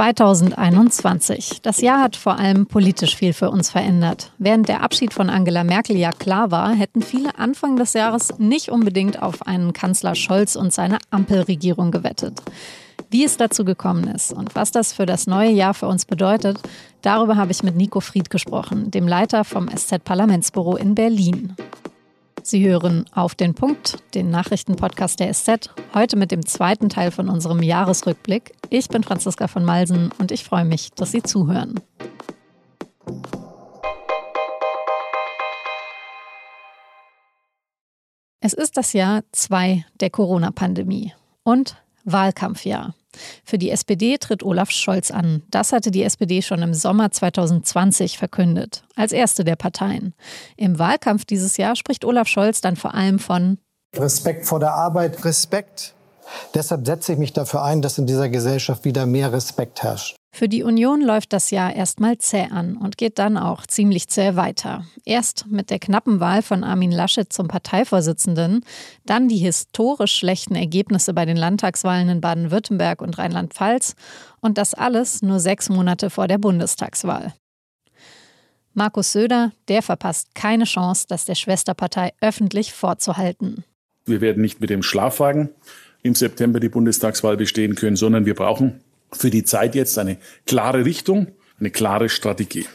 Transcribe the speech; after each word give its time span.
2021. 0.00 1.60
Das 1.60 1.82
Jahr 1.82 2.00
hat 2.00 2.16
vor 2.16 2.38
allem 2.38 2.64
politisch 2.64 3.14
viel 3.14 3.34
für 3.34 3.50
uns 3.50 3.68
verändert. 3.68 4.32
Während 4.38 4.66
der 4.66 4.82
Abschied 4.82 5.12
von 5.12 5.28
Angela 5.28 5.62
Merkel 5.62 5.94
ja 5.98 6.10
klar 6.10 6.50
war, 6.50 6.72
hätten 6.72 7.02
viele 7.02 7.38
Anfang 7.38 7.76
des 7.76 7.92
Jahres 7.92 8.38
nicht 8.38 8.70
unbedingt 8.70 9.22
auf 9.22 9.46
einen 9.46 9.74
Kanzler 9.74 10.14
Scholz 10.14 10.56
und 10.56 10.72
seine 10.72 10.96
Ampelregierung 11.10 11.90
gewettet. 11.90 12.40
Wie 13.10 13.24
es 13.24 13.36
dazu 13.36 13.62
gekommen 13.62 14.04
ist 14.04 14.32
und 14.32 14.54
was 14.54 14.70
das 14.70 14.94
für 14.94 15.04
das 15.04 15.26
neue 15.26 15.50
Jahr 15.50 15.74
für 15.74 15.86
uns 15.86 16.06
bedeutet, 16.06 16.58
darüber 17.02 17.36
habe 17.36 17.52
ich 17.52 17.62
mit 17.62 17.76
Nico 17.76 18.00
Fried 18.00 18.30
gesprochen, 18.30 18.90
dem 18.90 19.06
Leiter 19.06 19.44
vom 19.44 19.68
SZ-Parlamentsbüro 19.68 20.76
in 20.76 20.94
Berlin. 20.94 21.56
Sie 22.42 22.66
hören 22.66 23.04
auf 23.12 23.34
den 23.34 23.54
Punkt, 23.54 23.98
den 24.14 24.30
Nachrichtenpodcast 24.30 25.20
der 25.20 25.32
SZ, 25.32 25.70
heute 25.94 26.16
mit 26.16 26.30
dem 26.30 26.46
zweiten 26.46 26.88
Teil 26.88 27.10
von 27.10 27.28
unserem 27.28 27.62
Jahresrückblick. 27.62 28.54
Ich 28.70 28.88
bin 28.88 29.02
Franziska 29.02 29.46
von 29.46 29.64
Malsen 29.64 30.10
und 30.18 30.32
ich 30.32 30.44
freue 30.44 30.64
mich, 30.64 30.90
dass 30.92 31.12
Sie 31.12 31.22
zuhören. 31.22 31.80
Es 38.40 38.54
ist 38.54 38.76
das 38.76 38.94
Jahr 38.94 39.22
2 39.32 39.84
der 40.00 40.10
Corona-Pandemie 40.10 41.12
und 41.42 41.76
Wahlkampfjahr. 42.04 42.94
Für 43.44 43.58
die 43.58 43.70
SPD 43.70 44.18
tritt 44.18 44.42
Olaf 44.42 44.70
Scholz 44.70 45.10
an. 45.10 45.42
Das 45.50 45.72
hatte 45.72 45.90
die 45.90 46.02
SPD 46.02 46.42
schon 46.42 46.62
im 46.62 46.74
Sommer 46.74 47.10
2020 47.10 48.18
verkündet, 48.18 48.84
als 48.96 49.12
erste 49.12 49.44
der 49.44 49.56
Parteien. 49.56 50.14
Im 50.56 50.78
Wahlkampf 50.78 51.24
dieses 51.24 51.56
Jahr 51.56 51.76
spricht 51.76 52.04
Olaf 52.04 52.28
Scholz 52.28 52.60
dann 52.60 52.76
vor 52.76 52.94
allem 52.94 53.18
von 53.18 53.58
Respekt 53.96 54.46
vor 54.46 54.60
der 54.60 54.74
Arbeit. 54.74 55.24
Respekt. 55.24 55.94
Deshalb 56.54 56.86
setze 56.86 57.12
ich 57.12 57.18
mich 57.18 57.32
dafür 57.32 57.64
ein, 57.64 57.82
dass 57.82 57.98
in 57.98 58.06
dieser 58.06 58.28
Gesellschaft 58.28 58.84
wieder 58.84 59.04
mehr 59.06 59.32
Respekt 59.32 59.82
herrscht. 59.82 60.16
Für 60.32 60.48
die 60.48 60.62
Union 60.62 61.02
läuft 61.02 61.32
das 61.32 61.50
Jahr 61.50 61.74
erstmal 61.74 62.16
zäh 62.18 62.46
an 62.50 62.76
und 62.76 62.96
geht 62.96 63.18
dann 63.18 63.36
auch 63.36 63.66
ziemlich 63.66 64.08
zäh 64.08 64.36
weiter. 64.36 64.84
Erst 65.04 65.46
mit 65.48 65.70
der 65.70 65.80
knappen 65.80 66.20
Wahl 66.20 66.42
von 66.42 66.62
Armin 66.62 66.92
Laschet 66.92 67.32
zum 67.32 67.48
Parteivorsitzenden, 67.48 68.64
dann 69.04 69.28
die 69.28 69.38
historisch 69.38 70.14
schlechten 70.14 70.54
Ergebnisse 70.54 71.14
bei 71.14 71.24
den 71.24 71.36
Landtagswahlen 71.36 72.08
in 72.08 72.20
Baden-Württemberg 72.20 73.02
und 73.02 73.18
Rheinland-Pfalz 73.18 73.96
und 74.40 74.56
das 74.56 74.72
alles 74.72 75.20
nur 75.20 75.40
sechs 75.40 75.68
Monate 75.68 76.10
vor 76.10 76.28
der 76.28 76.38
Bundestagswahl. 76.38 77.34
Markus 78.72 79.12
Söder, 79.12 79.50
der 79.66 79.82
verpasst 79.82 80.34
keine 80.36 80.64
Chance, 80.64 81.06
das 81.08 81.24
der 81.24 81.34
Schwesterpartei 81.34 82.12
öffentlich 82.20 82.72
vorzuhalten. 82.72 83.64
Wir 84.06 84.20
werden 84.20 84.42
nicht 84.42 84.60
mit 84.60 84.70
dem 84.70 84.84
Schlafwagen 84.84 85.50
im 86.02 86.14
September 86.14 86.60
die 86.60 86.68
Bundestagswahl 86.68 87.36
bestehen 87.36 87.74
können, 87.74 87.96
sondern 87.96 88.26
wir 88.26 88.34
brauchen 88.34 88.80
für 89.12 89.30
die 89.30 89.44
Zeit 89.44 89.74
jetzt 89.74 89.98
eine 89.98 90.18
klare 90.46 90.84
Richtung, 90.84 91.28
eine 91.58 91.70
klare 91.70 92.08
Strategie. 92.08 92.66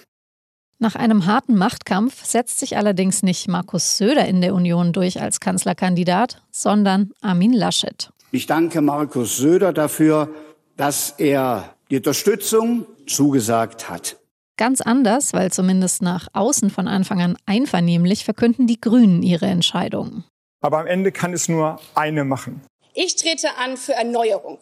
Nach 0.78 0.96
einem 0.96 1.26
harten 1.26 1.56
Machtkampf 1.56 2.26
setzt 2.26 2.60
sich 2.60 2.76
allerdings 2.76 3.24
nicht 3.24 3.48
Markus 3.48 3.98
Söder 3.98 4.26
in 4.26 4.42
der 4.42 4.54
Union 4.54 4.92
durch 4.92 5.22
als 5.22 5.40
Kanzlerkandidat, 5.40 6.42
sondern 6.52 7.12
Armin 7.22 7.54
Laschet. 7.54 8.12
Ich 8.32 8.46
danke 8.46 8.82
Markus 8.82 9.38
Söder 9.38 9.72
dafür, 9.72 10.30
dass 10.76 11.12
er 11.18 11.76
die 11.90 11.98
Unterstützung 11.98 12.86
zugesagt 13.08 13.90
hat. 13.90 14.18
Ganz 14.58 14.82
anders, 14.82 15.34
weil 15.34 15.52
zumindest 15.52 16.02
nach 16.02 16.28
außen 16.34 16.70
von 16.70 16.88
Anfang 16.88 17.22
an 17.22 17.38
einvernehmlich 17.46 18.26
verkünden 18.26 18.68
die 18.68 18.80
Grünen 18.80 19.24
ihre 19.24 19.46
Entscheidung. 19.46 20.24
Aber 20.62 20.80
am 20.80 20.88
Ende 20.88 21.12
kann 21.12 21.34
es 21.34 21.48
nur 21.48 21.80
eine 21.94 22.24
machen. 22.24 22.62
Ich 22.94 23.16
trete 23.18 23.50
an 23.58 23.78
für 23.78 23.94
Erneuerung. 23.94 24.60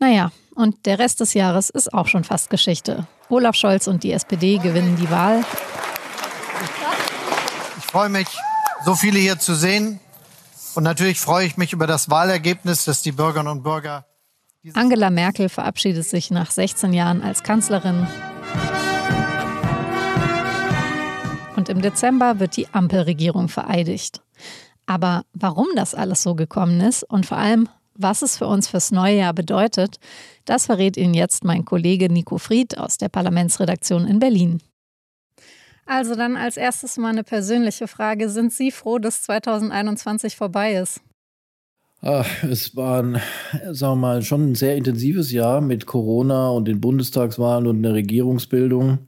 Naja, 0.00 0.32
und 0.54 0.86
der 0.86 0.98
Rest 0.98 1.20
des 1.20 1.34
Jahres 1.34 1.68
ist 1.68 1.92
auch 1.92 2.08
schon 2.08 2.24
fast 2.24 2.48
Geschichte. 2.48 3.06
Olaf 3.28 3.54
Scholz 3.54 3.86
und 3.86 4.02
die 4.02 4.12
SPD 4.12 4.56
gewinnen 4.56 4.96
die 4.96 5.10
Wahl. 5.10 5.44
Ich 7.78 7.84
freue 7.84 8.08
mich, 8.08 8.28
so 8.82 8.94
viele 8.94 9.18
hier 9.18 9.38
zu 9.38 9.54
sehen. 9.54 10.00
Und 10.74 10.84
natürlich 10.84 11.20
freue 11.20 11.44
ich 11.44 11.58
mich 11.58 11.74
über 11.74 11.86
das 11.86 12.08
Wahlergebnis, 12.08 12.86
das 12.86 13.02
die 13.02 13.12
Bürgerinnen 13.12 13.52
und 13.52 13.62
Bürger. 13.62 14.06
Angela 14.74 15.10
Merkel 15.10 15.48
verabschiedet 15.48 16.06
sich 16.06 16.30
nach 16.30 16.50
16 16.50 16.92
Jahren 16.94 17.22
als 17.22 17.42
Kanzlerin. 17.42 18.06
Und 21.56 21.68
im 21.68 21.82
Dezember 21.82 22.38
wird 22.38 22.56
die 22.56 22.68
Ampelregierung 22.72 23.48
vereidigt. 23.48 24.22
Aber 24.86 25.24
warum 25.34 25.66
das 25.76 25.94
alles 25.94 26.22
so 26.22 26.34
gekommen 26.34 26.80
ist 26.80 27.02
und 27.04 27.26
vor 27.26 27.36
allem, 27.36 27.68
was 28.02 28.22
es 28.22 28.36
für 28.36 28.46
uns 28.46 28.68
fürs 28.68 28.90
neue 28.90 29.16
Jahr 29.16 29.34
bedeutet, 29.34 29.98
das 30.44 30.66
verrät 30.66 30.96
Ihnen 30.96 31.14
jetzt 31.14 31.44
mein 31.44 31.64
Kollege 31.64 32.12
Nico 32.12 32.38
Fried 32.38 32.78
aus 32.78 32.98
der 32.98 33.08
Parlamentsredaktion 33.08 34.06
in 34.06 34.18
Berlin. 34.18 34.60
Also 35.86 36.14
dann 36.14 36.36
als 36.36 36.56
erstes 36.56 36.96
mal 36.98 37.08
eine 37.08 37.24
persönliche 37.24 37.88
Frage. 37.88 38.28
Sind 38.28 38.52
Sie 38.52 38.70
froh, 38.70 38.98
dass 38.98 39.22
2021 39.22 40.36
vorbei 40.36 40.74
ist? 40.74 41.00
Ach, 42.02 42.44
es 42.44 42.76
war 42.76 43.02
ein, 43.02 43.20
sagen 43.72 43.94
wir 43.94 43.96
mal, 43.96 44.22
schon 44.22 44.52
ein 44.52 44.54
sehr 44.54 44.76
intensives 44.76 45.32
Jahr 45.32 45.60
mit 45.60 45.86
Corona 45.86 46.48
und 46.50 46.66
den 46.66 46.80
Bundestagswahlen 46.80 47.66
und 47.66 47.82
der 47.82 47.92
Regierungsbildung. 47.92 48.98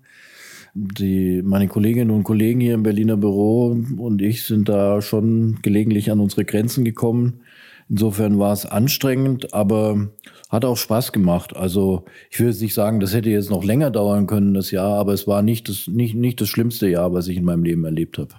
Die, 0.74 1.42
meine 1.42 1.68
Kolleginnen 1.68 2.10
und 2.10 2.24
Kollegen 2.24 2.60
hier 2.60 2.74
im 2.74 2.82
Berliner 2.82 3.16
Büro 3.16 3.78
und 3.96 4.20
ich 4.20 4.44
sind 4.44 4.68
da 4.68 5.02
schon 5.02 5.58
gelegentlich 5.62 6.10
an 6.10 6.18
unsere 6.18 6.44
Grenzen 6.44 6.84
gekommen. 6.84 7.42
Insofern 7.88 8.38
war 8.38 8.52
es 8.52 8.66
anstrengend, 8.66 9.52
aber 9.54 10.08
hat 10.50 10.64
auch 10.64 10.76
Spaß 10.76 11.12
gemacht. 11.12 11.56
Also 11.56 12.04
ich 12.30 12.40
will 12.40 12.48
jetzt 12.48 12.62
nicht 12.62 12.74
sagen, 12.74 13.00
das 13.00 13.14
hätte 13.14 13.30
jetzt 13.30 13.50
noch 13.50 13.64
länger 13.64 13.90
dauern 13.90 14.26
können, 14.26 14.54
das 14.54 14.70
Jahr, 14.70 14.98
aber 14.98 15.12
es 15.12 15.26
war 15.26 15.42
nicht 15.42 15.68
das, 15.68 15.86
nicht, 15.88 16.14
nicht 16.14 16.40
das 16.40 16.48
schlimmste 16.48 16.88
Jahr, 16.88 17.12
was 17.12 17.28
ich 17.28 17.36
in 17.36 17.44
meinem 17.44 17.64
Leben 17.64 17.84
erlebt 17.84 18.18
habe. 18.18 18.34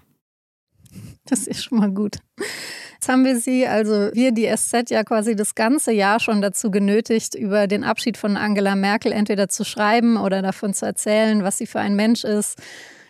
Das 1.26 1.48
ist 1.48 1.64
schon 1.64 1.80
mal 1.80 1.92
gut. 1.92 2.18
Jetzt 2.94 3.10
haben 3.10 3.26
wir 3.26 3.38
Sie, 3.38 3.68
also 3.68 4.12
wir, 4.14 4.32
die 4.32 4.48
SZ, 4.56 4.90
ja 4.90 5.04
quasi 5.04 5.36
das 5.36 5.56
ganze 5.56 5.92
Jahr 5.92 6.22
schon 6.22 6.42
dazu 6.42 6.72
genötigt, 6.72 7.36
über 7.36 7.68
den 7.68 7.84
Abschied 7.84 8.16
von 8.16 8.38
Angela 8.38 8.76
Merkel 8.76 9.12
entweder 9.12 9.50
zu 9.50 9.66
schreiben 9.66 10.16
oder 10.16 10.42
davon 10.42 10.74
zu 10.74 10.86
erzählen, 10.86 11.44
was 11.44 11.58
sie 11.58 11.66
für 11.66 11.82
ein 11.82 11.96
Mensch 11.98 12.24
ist, 12.24 12.62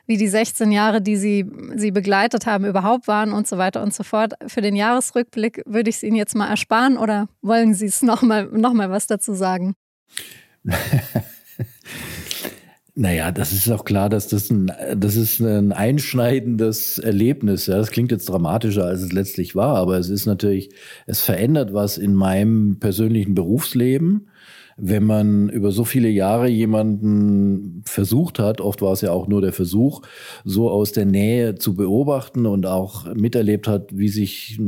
wie 0.06 0.18
die 0.18 0.28
16 0.28 0.72
Jahre, 0.72 1.02
die 1.02 1.16
sie, 1.16 1.46
sie 1.75 1.91
begleitet 1.91 2.46
haben, 2.46 2.66
überhaupt 2.66 3.08
waren 3.08 3.31
und 3.31 3.47
so 3.47 3.58
weiter 3.58 3.81
und 3.81 3.94
so 3.94 4.03
fort. 4.03 4.34
Für 4.47 4.62
den 4.62 4.75
Jahresrückblick 4.75 5.64
würde 5.66 5.90
ich 5.90 5.97
es 5.97 6.03
Ihnen 6.03 6.16
jetzt 6.16 6.36
mal 6.36 6.50
ersparen 6.50 6.97
oder 6.97 7.30
wollen 7.41 7.74
Sie 7.74 7.86
es 7.86 8.02
nochmal 8.02 8.46
noch 8.46 8.74
mal 8.74 8.90
was 8.90 9.08
dazu 9.08 9.34
sagen? 9.34 9.75
Naja, 12.96 13.31
das 13.31 13.53
ist 13.53 13.72
auch 13.72 13.86
klar, 13.86 14.08
dass 14.08 14.28
das 14.28 14.52
ein, 14.52 14.72
das 14.96 15.16
ist 15.16 15.40
ein 15.40 15.72
einschneidendes 15.72 17.00
Erlebnis. 17.00 17.66
Ja, 17.66 17.78
das 17.78 17.90
klingt 17.90 18.12
jetzt 18.12 18.30
dramatischer, 18.30 18.86
als 18.86 19.02
es 19.02 19.12
letztlich 19.12 19.56
war, 19.56 19.78
aber 19.78 19.97
es 19.97 20.09
ist 20.09 20.28
natürlich, 20.28 20.69
es 21.08 21.22
verändert 21.22 21.74
was 21.74 21.97
in 21.97 22.13
meinem 22.13 22.78
persönlichen 22.80 23.34
Berufsleben 23.34 24.28
wenn 24.78 25.04
man 25.04 25.50
über 25.50 25.72
so 25.72 25.86
viele 25.86 26.10
Jahre 26.10 26.48
jemanden 26.48 27.82
versucht 27.86 28.40
hat, 28.40 28.62
oft 28.62 28.82
war 28.82 28.94
es 28.94 29.02
ja 29.02 29.12
auch 29.12 29.28
nur 29.28 29.42
der 29.42 29.54
Versuch, 29.54 30.02
so 30.44 30.70
aus 30.70 30.92
der 30.92 31.06
Nähe 31.06 31.56
zu 31.56 31.76
beobachten 31.76 32.46
und 32.46 32.66
auch 32.66 33.14
miterlebt 33.14 33.68
hat, 33.68 33.98
wie 33.98 34.10
sich 34.10 34.60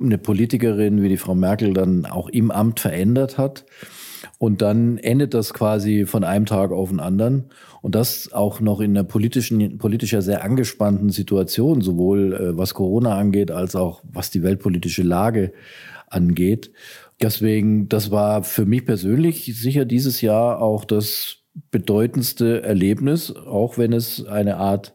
eine 0.00 0.18
Politikerin 0.18 1.02
wie 1.02 1.08
die 1.08 1.16
Frau 1.16 1.34
Merkel 1.34 1.72
dann 1.72 2.06
auch 2.06 2.28
im 2.28 2.50
Amt 2.50 2.80
verändert 2.80 3.38
hat. 3.38 3.64
Und 4.38 4.62
dann 4.62 4.98
endet 4.98 5.34
das 5.34 5.52
quasi 5.52 6.06
von 6.06 6.24
einem 6.24 6.46
Tag 6.46 6.70
auf 6.70 6.90
den 6.90 7.00
anderen. 7.00 7.46
Und 7.82 7.94
das 7.94 8.32
auch 8.32 8.60
noch 8.60 8.80
in 8.80 8.96
einer 8.96 9.04
politischen, 9.04 9.78
politischer 9.78 10.22
sehr 10.22 10.44
angespannten 10.44 11.10
Situation, 11.10 11.80
sowohl 11.80 12.34
äh, 12.34 12.56
was 12.56 12.74
Corona 12.74 13.16
angeht, 13.16 13.50
als 13.50 13.76
auch 13.76 14.02
was 14.04 14.30
die 14.30 14.42
weltpolitische 14.42 15.02
Lage 15.02 15.52
angeht. 16.08 16.70
Deswegen, 17.20 17.88
das 17.88 18.10
war 18.10 18.44
für 18.44 18.64
mich 18.64 18.84
persönlich 18.84 19.44
sicher 19.60 19.84
dieses 19.84 20.20
Jahr 20.20 20.62
auch 20.62 20.84
das 20.84 21.38
bedeutendste 21.70 22.62
Erlebnis, 22.62 23.34
auch 23.34 23.78
wenn 23.78 23.92
es 23.92 24.24
eine 24.24 24.56
Art 24.56 24.94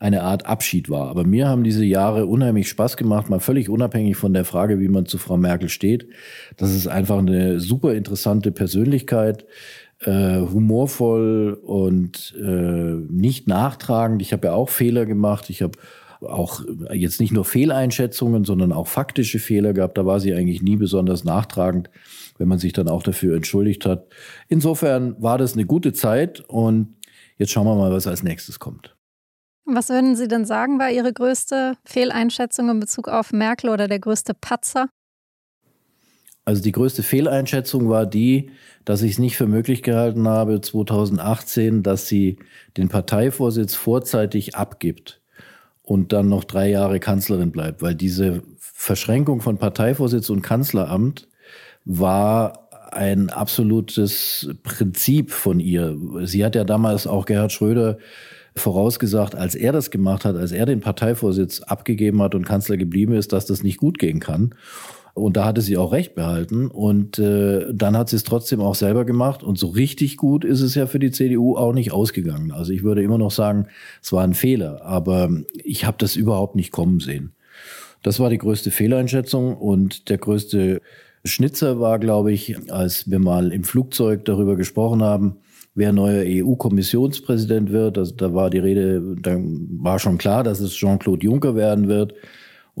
eine 0.00 0.22
Art 0.22 0.46
Abschied 0.46 0.88
war. 0.88 1.10
Aber 1.10 1.24
mir 1.24 1.46
haben 1.46 1.62
diese 1.62 1.84
Jahre 1.84 2.24
unheimlich 2.24 2.70
Spaß 2.70 2.96
gemacht, 2.96 3.28
mal 3.28 3.38
völlig 3.38 3.68
unabhängig 3.68 4.16
von 4.16 4.32
der 4.32 4.46
Frage, 4.46 4.80
wie 4.80 4.88
man 4.88 5.04
zu 5.04 5.18
Frau 5.18 5.36
Merkel 5.36 5.68
steht. 5.68 6.08
Das 6.56 6.74
ist 6.74 6.86
einfach 6.86 7.18
eine 7.18 7.60
super 7.60 7.92
interessante 7.92 8.50
Persönlichkeit, 8.50 9.44
äh, 10.00 10.40
humorvoll 10.40 11.52
und 11.62 12.34
äh, 12.40 12.94
nicht 13.10 13.46
nachtragend. 13.46 14.22
Ich 14.22 14.32
habe 14.32 14.48
ja 14.48 14.54
auch 14.54 14.70
Fehler 14.70 15.04
gemacht. 15.04 15.50
Ich 15.50 15.60
habe 15.60 15.76
auch 16.22 16.62
jetzt 16.92 17.20
nicht 17.20 17.32
nur 17.32 17.44
Fehleinschätzungen, 17.44 18.44
sondern 18.44 18.72
auch 18.72 18.86
faktische 18.86 19.38
Fehler 19.38 19.72
gehabt. 19.72 19.96
Da 19.96 20.06
war 20.06 20.20
sie 20.20 20.34
eigentlich 20.34 20.62
nie 20.62 20.76
besonders 20.76 21.24
nachtragend, 21.24 21.90
wenn 22.38 22.48
man 22.48 22.58
sich 22.58 22.72
dann 22.72 22.88
auch 22.88 23.02
dafür 23.02 23.36
entschuldigt 23.36 23.86
hat. 23.86 24.06
Insofern 24.48 25.20
war 25.22 25.38
das 25.38 25.54
eine 25.54 25.66
gute 25.66 25.92
Zeit 25.92 26.40
und 26.40 26.96
jetzt 27.38 27.52
schauen 27.52 27.66
wir 27.66 27.74
mal, 27.74 27.92
was 27.92 28.06
als 28.06 28.22
nächstes 28.22 28.58
kommt. 28.58 28.96
Was 29.64 29.88
würden 29.88 30.16
Sie 30.16 30.26
denn 30.26 30.44
sagen, 30.44 30.78
war 30.78 30.90
Ihre 30.90 31.12
größte 31.12 31.74
Fehleinschätzung 31.84 32.68
in 32.70 32.80
Bezug 32.80 33.08
auf 33.08 33.32
Merkel 33.32 33.70
oder 33.70 33.88
der 33.88 34.00
größte 34.00 34.34
Patzer? 34.34 34.88
Also 36.44 36.62
die 36.62 36.72
größte 36.72 37.02
Fehleinschätzung 37.02 37.88
war 37.88 38.06
die, 38.06 38.50
dass 38.84 39.02
ich 39.02 39.12
es 39.12 39.18
nicht 39.18 39.36
für 39.36 39.46
möglich 39.46 39.82
gehalten 39.82 40.26
habe, 40.26 40.60
2018, 40.60 41.82
dass 41.82 42.08
sie 42.08 42.38
den 42.76 42.88
Parteivorsitz 42.88 43.74
vorzeitig 43.74 44.56
abgibt 44.56 45.19
und 45.90 46.12
dann 46.12 46.28
noch 46.28 46.44
drei 46.44 46.70
Jahre 46.70 47.00
Kanzlerin 47.00 47.50
bleibt, 47.50 47.82
weil 47.82 47.96
diese 47.96 48.44
Verschränkung 48.60 49.40
von 49.40 49.58
Parteivorsitz 49.58 50.30
und 50.30 50.40
Kanzleramt 50.40 51.26
war 51.84 52.68
ein 52.92 53.28
absolutes 53.28 54.54
Prinzip 54.62 55.32
von 55.32 55.58
ihr. 55.58 55.96
Sie 56.22 56.44
hat 56.44 56.54
ja 56.54 56.62
damals 56.62 57.08
auch 57.08 57.26
Gerhard 57.26 57.50
Schröder 57.50 57.98
vorausgesagt, 58.54 59.34
als 59.34 59.56
er 59.56 59.72
das 59.72 59.90
gemacht 59.90 60.24
hat, 60.24 60.36
als 60.36 60.52
er 60.52 60.64
den 60.64 60.78
Parteivorsitz 60.78 61.60
abgegeben 61.62 62.22
hat 62.22 62.36
und 62.36 62.46
Kanzler 62.46 62.76
geblieben 62.76 63.14
ist, 63.14 63.32
dass 63.32 63.46
das 63.46 63.64
nicht 63.64 63.78
gut 63.78 63.98
gehen 63.98 64.20
kann. 64.20 64.54
Und 65.20 65.36
da 65.36 65.44
hatte 65.44 65.60
sie 65.60 65.76
auch 65.76 65.92
recht 65.92 66.14
behalten. 66.14 66.68
Und 66.68 67.18
äh, 67.18 67.66
dann 67.72 67.96
hat 67.96 68.08
sie 68.08 68.16
es 68.16 68.24
trotzdem 68.24 68.60
auch 68.60 68.74
selber 68.74 69.04
gemacht. 69.04 69.42
Und 69.42 69.58
so 69.58 69.68
richtig 69.68 70.16
gut 70.16 70.44
ist 70.44 70.60
es 70.60 70.74
ja 70.74 70.86
für 70.86 70.98
die 70.98 71.10
CDU 71.10 71.56
auch 71.56 71.72
nicht 71.72 71.92
ausgegangen. 71.92 72.52
Also 72.52 72.72
ich 72.72 72.82
würde 72.82 73.02
immer 73.02 73.18
noch 73.18 73.30
sagen, 73.30 73.66
es 74.02 74.12
war 74.12 74.24
ein 74.24 74.34
Fehler. 74.34 74.84
Aber 74.84 75.30
ich 75.54 75.84
habe 75.84 75.96
das 75.98 76.16
überhaupt 76.16 76.56
nicht 76.56 76.70
kommen 76.72 77.00
sehen. 77.00 77.32
Das 78.02 78.18
war 78.18 78.30
die 78.30 78.38
größte 78.38 78.70
Fehleinschätzung 78.70 79.56
und 79.56 80.08
der 80.08 80.18
größte 80.18 80.80
Schnitzer 81.24 81.80
war, 81.80 81.98
glaube 81.98 82.32
ich, 82.32 82.70
als 82.70 83.10
wir 83.10 83.18
mal 83.18 83.52
im 83.52 83.64
Flugzeug 83.64 84.24
darüber 84.24 84.56
gesprochen 84.56 85.02
haben, 85.02 85.36
wer 85.74 85.92
neuer 85.92 86.24
EU-Kommissionspräsident 86.26 87.70
wird. 87.70 87.98
Also 87.98 88.14
da 88.14 88.32
war 88.32 88.48
die 88.50 88.58
Rede, 88.58 89.16
da 89.20 89.36
war 89.36 89.98
schon 89.98 90.18
klar, 90.18 90.42
dass 90.44 90.60
es 90.60 90.72
Jean-Claude 90.72 91.24
Juncker 91.24 91.54
werden 91.54 91.88
wird. 91.88 92.14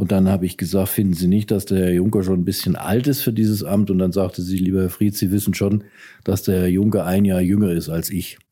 Und 0.00 0.12
dann 0.12 0.30
habe 0.30 0.46
ich 0.46 0.56
gesagt, 0.56 0.88
finden 0.88 1.12
Sie 1.12 1.28
nicht, 1.28 1.50
dass 1.50 1.66
der 1.66 1.80
Herr 1.80 1.92
Juncker 1.92 2.22
schon 2.22 2.40
ein 2.40 2.44
bisschen 2.46 2.74
alt 2.74 3.06
ist 3.06 3.20
für 3.20 3.34
dieses 3.34 3.62
Amt? 3.62 3.90
Und 3.90 3.98
dann 3.98 4.12
sagte 4.12 4.40
sie, 4.40 4.56
lieber 4.56 4.80
Herr 4.80 4.88
Fried, 4.88 5.14
Sie 5.14 5.30
wissen 5.30 5.52
schon, 5.52 5.84
dass 6.24 6.42
der 6.42 6.60
Herr 6.60 6.68
Juncker 6.68 7.04
ein 7.04 7.26
Jahr 7.26 7.42
jünger 7.42 7.72
ist 7.72 7.90
als 7.90 8.08
ich. 8.08 8.38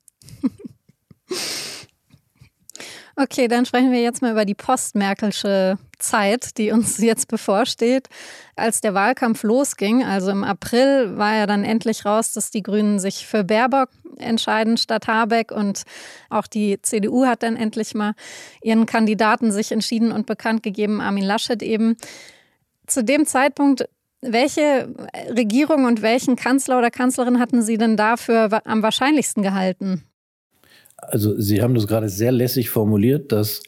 Okay, 3.20 3.48
dann 3.48 3.66
sprechen 3.66 3.90
wir 3.90 4.00
jetzt 4.00 4.22
mal 4.22 4.30
über 4.30 4.44
die 4.44 4.54
postmerkelsche 4.54 5.76
Zeit, 5.98 6.56
die 6.56 6.70
uns 6.70 6.98
jetzt 7.02 7.26
bevorsteht. 7.26 8.08
Als 8.54 8.80
der 8.80 8.94
Wahlkampf 8.94 9.42
losging, 9.42 10.04
also 10.04 10.30
im 10.30 10.44
April, 10.44 11.16
war 11.16 11.34
ja 11.34 11.46
dann 11.46 11.64
endlich 11.64 12.04
raus, 12.04 12.32
dass 12.32 12.52
die 12.52 12.62
Grünen 12.62 13.00
sich 13.00 13.26
für 13.26 13.42
Baerbock 13.42 13.88
entscheiden 14.18 14.76
statt 14.76 15.06
Habeck 15.06 15.52
und 15.52 15.82
auch 16.30 16.46
die 16.46 16.80
CDU 16.82 17.26
hat 17.26 17.42
dann 17.42 17.56
endlich 17.56 17.94
mal 17.94 18.14
ihren 18.62 18.86
Kandidaten 18.86 19.52
sich 19.52 19.72
entschieden 19.72 20.12
und 20.12 20.26
bekannt 20.26 20.62
gegeben, 20.62 21.00
Armin 21.00 21.24
Laschet 21.24 21.62
eben. 21.62 21.96
Zu 22.86 23.04
dem 23.04 23.26
Zeitpunkt 23.26 23.88
welche 24.20 24.92
Regierung 25.30 25.84
und 25.84 26.02
welchen 26.02 26.36
Kanzler 26.36 26.78
oder 26.78 26.90
Kanzlerin 26.90 27.38
hatten 27.38 27.62
Sie 27.62 27.78
denn 27.78 27.96
dafür 27.96 28.60
am 28.66 28.82
wahrscheinlichsten 28.82 29.42
gehalten? 29.42 30.02
Also 30.96 31.40
Sie 31.40 31.62
haben 31.62 31.74
das 31.74 31.86
gerade 31.86 32.08
sehr 32.08 32.32
lässig 32.32 32.70
formuliert, 32.70 33.30
dass 33.30 33.62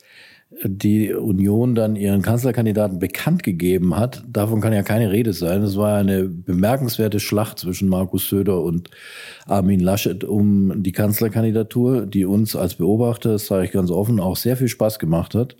die 0.64 1.14
Union 1.14 1.76
dann 1.76 1.94
ihren 1.94 2.22
Kanzlerkandidaten 2.22 2.98
bekannt 2.98 3.44
gegeben 3.44 3.96
hat. 3.96 4.24
Davon 4.28 4.60
kann 4.60 4.72
ja 4.72 4.82
keine 4.82 5.12
Rede 5.12 5.32
sein. 5.32 5.62
Es 5.62 5.76
war 5.76 5.96
eine 5.96 6.24
bemerkenswerte 6.24 7.20
Schlacht 7.20 7.60
zwischen 7.60 7.88
Markus 7.88 8.28
Söder 8.28 8.60
und 8.60 8.90
Armin 9.46 9.78
Laschet 9.78 10.24
um 10.24 10.82
die 10.82 10.90
Kanzlerkandidatur, 10.90 12.04
die 12.04 12.24
uns 12.24 12.56
als 12.56 12.74
Beobachter, 12.74 13.32
das 13.32 13.46
sage 13.46 13.64
ich 13.64 13.70
ganz 13.70 13.92
offen, 13.92 14.18
auch 14.18 14.36
sehr 14.36 14.56
viel 14.56 14.68
Spaß 14.68 14.98
gemacht 14.98 15.36
hat. 15.36 15.56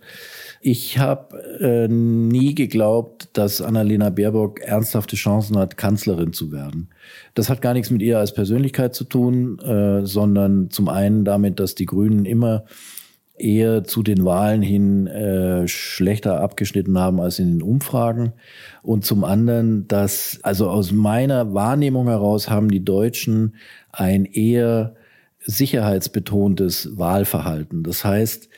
Ich 0.59 0.99
habe 0.99 1.41
äh, 1.59 1.87
nie 1.87 2.53
geglaubt, 2.53 3.29
dass 3.33 3.61
Annalena 3.61 4.09
Baerbock 4.09 4.59
ernsthafte 4.59 5.15
Chancen 5.15 5.57
hat, 5.57 5.77
Kanzlerin 5.77 6.33
zu 6.33 6.51
werden. 6.51 6.89
Das 7.33 7.49
hat 7.49 7.61
gar 7.61 7.73
nichts 7.73 7.89
mit 7.89 8.01
ihr 8.01 8.19
als 8.19 8.33
Persönlichkeit 8.33 8.93
zu 8.93 9.05
tun, 9.05 9.57
äh, 9.59 10.05
sondern 10.05 10.69
zum 10.69 10.89
einen 10.89 11.23
damit, 11.23 11.59
dass 11.61 11.75
die 11.75 11.85
Grünen 11.85 12.25
immer 12.25 12.65
eher 13.43 13.83
zu 13.83 14.03
den 14.03 14.23
Wahlen 14.25 14.61
hin 14.61 15.07
äh, 15.07 15.67
schlechter 15.67 16.39
abgeschnitten 16.39 16.97
haben 16.97 17.19
als 17.19 17.39
in 17.39 17.51
den 17.51 17.61
Umfragen. 17.61 18.33
Und 18.83 19.05
zum 19.05 19.23
anderen, 19.23 19.87
dass, 19.87 20.39
also 20.43 20.69
aus 20.69 20.91
meiner 20.91 21.53
Wahrnehmung 21.53 22.07
heraus 22.07 22.49
haben 22.49 22.69
die 22.69 22.85
Deutschen 22.85 23.55
ein 23.91 24.25
eher 24.25 24.95
sicherheitsbetontes 25.39 26.97
Wahlverhalten. 26.97 27.83
Das 27.83 28.05
heißt, 28.05 28.49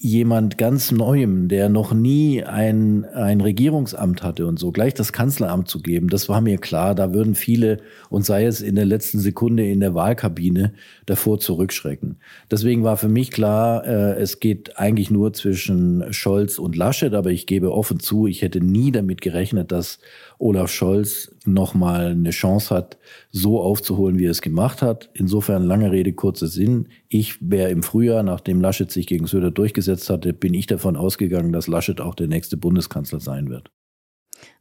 jemand 0.00 0.58
ganz 0.58 0.92
Neuem, 0.92 1.48
der 1.48 1.68
noch 1.68 1.92
nie 1.92 2.44
ein, 2.44 3.04
ein 3.04 3.40
Regierungsamt 3.40 4.22
hatte 4.22 4.46
und 4.46 4.58
so, 4.58 4.70
gleich 4.70 4.94
das 4.94 5.12
Kanzleramt 5.12 5.68
zu 5.68 5.80
geben, 5.80 6.08
das 6.08 6.28
war 6.28 6.40
mir 6.40 6.58
klar. 6.58 6.94
Da 6.94 7.12
würden 7.12 7.34
viele, 7.34 7.78
und 8.08 8.24
sei 8.24 8.44
es 8.46 8.60
in 8.60 8.76
der 8.76 8.84
letzten 8.84 9.18
Sekunde 9.18 9.68
in 9.68 9.80
der 9.80 9.94
Wahlkabine, 9.94 10.72
davor 11.06 11.40
zurückschrecken. 11.40 12.18
Deswegen 12.48 12.84
war 12.84 12.96
für 12.96 13.08
mich 13.08 13.32
klar, 13.32 13.84
äh, 13.84 14.20
es 14.20 14.38
geht 14.38 14.78
eigentlich 14.78 15.10
nur 15.10 15.32
zwischen 15.32 16.12
Scholz 16.12 16.58
und 16.58 16.76
Laschet, 16.76 17.12
aber 17.12 17.30
ich 17.30 17.46
gebe 17.46 17.72
offen 17.72 17.98
zu, 17.98 18.28
ich 18.28 18.42
hätte 18.42 18.60
nie 18.60 18.92
damit 18.92 19.20
gerechnet, 19.20 19.72
dass 19.72 19.98
Olaf 20.38 20.70
Scholz 20.70 21.34
nochmal 21.44 22.12
eine 22.12 22.30
Chance 22.30 22.74
hat, 22.74 22.98
so 23.30 23.60
aufzuholen, 23.60 24.18
wie 24.18 24.26
er 24.26 24.30
es 24.30 24.40
gemacht 24.40 24.82
hat. 24.82 25.10
Insofern 25.14 25.64
lange 25.64 25.90
Rede, 25.90 26.12
kurzer 26.12 26.46
Sinn. 26.46 26.88
Ich 27.08 27.38
wäre 27.40 27.70
im 27.70 27.82
Frühjahr, 27.82 28.22
nachdem 28.22 28.60
Laschet 28.60 28.90
sich 28.90 29.06
gegen 29.06 29.26
Söder 29.26 29.50
durchgesetzt 29.50 30.10
hatte, 30.10 30.32
bin 30.32 30.54
ich 30.54 30.66
davon 30.66 30.96
ausgegangen, 30.96 31.52
dass 31.52 31.66
Laschet 31.66 32.00
auch 32.00 32.14
der 32.14 32.28
nächste 32.28 32.56
Bundeskanzler 32.56 33.20
sein 33.20 33.50
wird. 33.50 33.70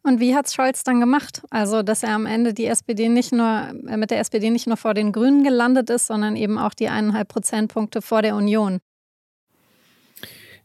Und 0.04 0.20
wie 0.20 0.36
hat 0.36 0.50
Scholz 0.52 0.84
dann 0.84 1.00
gemacht? 1.00 1.44
Also, 1.50 1.84
dass 1.84 2.02
er 2.02 2.16
am 2.16 2.26
Ende 2.26 2.54
die 2.54 2.66
SPD 2.66 3.10
nicht 3.10 3.32
nur 3.32 3.74
äh, 3.88 3.98
mit 3.98 4.10
der 4.10 4.20
SPD 4.20 4.50
nicht 4.50 4.68
nur 4.68 4.78
vor 4.78 4.94
den 4.94 5.12
Grünen 5.12 5.44
gelandet 5.44 5.90
ist, 5.90 6.08
sondern 6.08 6.36
eben 6.36 6.58
auch 6.58 6.74
die 6.74 6.90
eineinhalb 6.90 7.28
Prozentpunkte 7.28 8.02
vor 8.02 8.22
der 8.22 8.36
Union. 8.36 8.80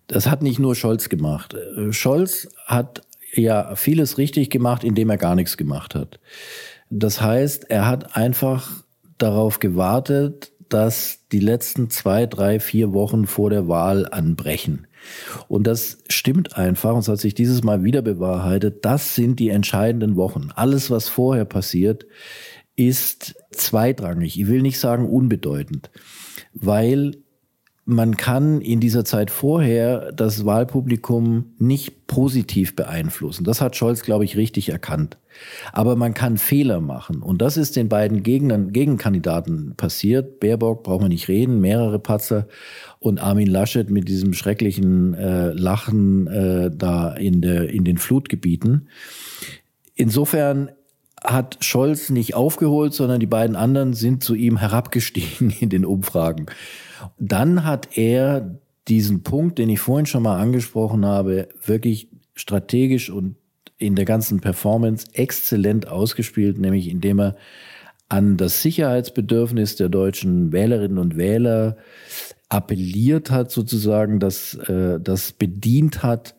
Das 0.06 0.26
hat 0.26 0.42
nicht 0.42 0.58
nur 0.58 0.74
Scholz 0.74 1.08
gemacht. 1.08 1.54
Äh, 1.54 1.92
Scholz 1.92 2.48
hat 2.66 3.02
ja 3.32 3.74
vieles 3.74 4.18
richtig 4.18 4.50
gemacht, 4.50 4.84
indem 4.84 5.10
er 5.10 5.18
gar 5.18 5.34
nichts 5.34 5.56
gemacht 5.56 5.94
hat. 5.94 6.20
Das 6.90 7.20
heißt, 7.20 7.70
er 7.70 7.86
hat 7.86 8.16
einfach 8.16 8.84
darauf 9.18 9.58
gewartet, 9.58 10.52
dass 10.68 11.20
die 11.32 11.40
letzten 11.40 11.90
zwei, 11.90 12.26
drei, 12.26 12.58
vier 12.58 12.92
Wochen 12.92 13.26
vor 13.26 13.50
der 13.50 13.68
Wahl 13.68 14.08
anbrechen. 14.10 14.86
Und 15.48 15.66
das 15.66 15.98
stimmt 16.08 16.56
einfach, 16.56 16.92
und 16.92 17.00
es 17.00 17.08
hat 17.08 17.18
sich 17.18 17.34
dieses 17.34 17.62
Mal 17.62 17.82
wieder 17.84 18.02
bewahrheitet, 18.02 18.84
das 18.84 19.14
sind 19.14 19.40
die 19.40 19.50
entscheidenden 19.50 20.16
Wochen. 20.16 20.50
Alles, 20.54 20.90
was 20.90 21.08
vorher 21.08 21.44
passiert, 21.44 22.06
ist 22.76 23.34
zweitrangig. 23.50 24.38
Ich 24.40 24.46
will 24.46 24.62
nicht 24.62 24.78
sagen 24.78 25.08
unbedeutend, 25.08 25.90
weil 26.54 27.21
man 27.84 28.16
kann 28.16 28.60
in 28.60 28.78
dieser 28.78 29.04
Zeit 29.04 29.30
vorher 29.30 30.12
das 30.12 30.46
Wahlpublikum 30.46 31.52
nicht 31.58 32.06
positiv 32.06 32.76
beeinflussen. 32.76 33.42
Das 33.42 33.60
hat 33.60 33.74
Scholz, 33.74 34.02
glaube 34.02 34.24
ich, 34.24 34.36
richtig 34.36 34.68
erkannt. 34.68 35.18
Aber 35.72 35.96
man 35.96 36.14
kann 36.14 36.38
Fehler 36.38 36.80
machen. 36.80 37.22
Und 37.22 37.42
das 37.42 37.56
ist 37.56 37.74
den 37.74 37.88
beiden 37.88 38.22
Gegnern, 38.22 38.72
Gegenkandidaten 38.72 39.74
passiert. 39.76 40.38
Baerbock 40.38 40.84
braucht 40.84 41.00
man 41.00 41.10
nicht 41.10 41.26
reden, 41.26 41.60
mehrere 41.60 41.98
Patzer. 41.98 42.46
Und 43.00 43.18
Armin 43.18 43.48
Laschet 43.48 43.90
mit 43.90 44.08
diesem 44.08 44.32
schrecklichen 44.32 45.14
äh, 45.14 45.52
Lachen 45.52 46.28
äh, 46.28 46.70
da 46.72 47.12
in, 47.14 47.40
der, 47.40 47.70
in 47.70 47.84
den 47.84 47.98
Flutgebieten. 47.98 48.88
Insofern 49.96 50.70
hat 51.24 51.58
Scholz 51.60 52.10
nicht 52.10 52.34
aufgeholt, 52.34 52.94
sondern 52.94 53.20
die 53.20 53.26
beiden 53.26 53.56
anderen 53.56 53.94
sind 53.94 54.24
zu 54.24 54.34
ihm 54.34 54.56
herabgestiegen 54.56 55.50
in 55.60 55.68
den 55.68 55.84
Umfragen. 55.84 56.46
Dann 57.18 57.64
hat 57.64 57.96
er 57.96 58.58
diesen 58.88 59.22
Punkt, 59.22 59.58
den 59.58 59.68
ich 59.68 59.80
vorhin 59.80 60.06
schon 60.06 60.22
mal 60.22 60.40
angesprochen 60.40 61.06
habe, 61.06 61.48
wirklich 61.64 62.08
strategisch 62.34 63.10
und 63.10 63.36
in 63.78 63.94
der 63.96 64.04
ganzen 64.04 64.40
Performance 64.40 65.06
exzellent 65.12 65.88
ausgespielt, 65.88 66.58
nämlich 66.58 66.88
indem 66.88 67.20
er 67.20 67.36
an 68.08 68.36
das 68.36 68.62
Sicherheitsbedürfnis 68.62 69.76
der 69.76 69.88
deutschen 69.88 70.52
Wählerinnen 70.52 70.98
und 70.98 71.16
Wähler 71.16 71.76
appelliert 72.48 73.30
hat, 73.30 73.50
sozusagen, 73.50 74.20
dass 74.20 74.54
äh, 74.54 75.00
das 75.00 75.32
bedient 75.32 76.02
hat, 76.02 76.34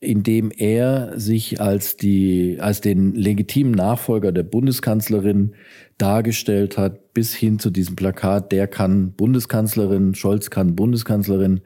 indem 0.00 0.50
er 0.50 1.18
sich 1.18 1.60
als 1.60 1.96
die 1.96 2.56
als 2.60 2.80
den 2.80 3.14
legitimen 3.14 3.72
Nachfolger 3.72 4.32
der 4.32 4.42
Bundeskanzlerin 4.42 5.54
dargestellt 5.98 6.78
hat, 6.78 7.12
bis 7.12 7.34
hin 7.34 7.58
zu 7.58 7.70
diesem 7.70 7.96
Plakat, 7.96 8.50
der 8.50 8.66
kann 8.66 9.12
Bundeskanzlerin, 9.12 10.14
Scholz 10.14 10.48
kann 10.48 10.74
Bundeskanzlerin. 10.74 11.60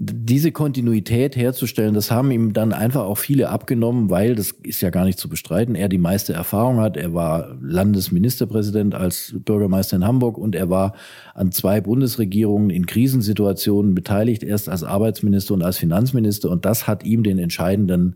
Diese 0.00 0.52
Kontinuität 0.52 1.34
herzustellen, 1.34 1.92
das 1.92 2.12
haben 2.12 2.30
ihm 2.30 2.52
dann 2.52 2.72
einfach 2.72 3.02
auch 3.02 3.18
viele 3.18 3.48
abgenommen, 3.48 4.10
weil, 4.10 4.36
das 4.36 4.52
ist 4.62 4.80
ja 4.80 4.90
gar 4.90 5.04
nicht 5.04 5.18
zu 5.18 5.28
bestreiten, 5.28 5.74
er 5.74 5.88
die 5.88 5.98
meiste 5.98 6.32
Erfahrung 6.32 6.78
hat. 6.78 6.96
Er 6.96 7.14
war 7.14 7.58
Landesministerpräsident 7.60 8.94
als 8.94 9.34
Bürgermeister 9.44 9.96
in 9.96 10.06
Hamburg 10.06 10.38
und 10.38 10.54
er 10.54 10.70
war 10.70 10.94
an 11.34 11.50
zwei 11.50 11.80
Bundesregierungen 11.80 12.70
in 12.70 12.86
Krisensituationen 12.86 13.96
beteiligt, 13.96 14.44
erst 14.44 14.68
als 14.68 14.84
Arbeitsminister 14.84 15.54
und 15.54 15.64
als 15.64 15.78
Finanzminister. 15.78 16.48
Und 16.48 16.64
das 16.64 16.86
hat 16.86 17.04
ihm 17.04 17.24
den 17.24 17.40
entscheidenden 17.40 18.14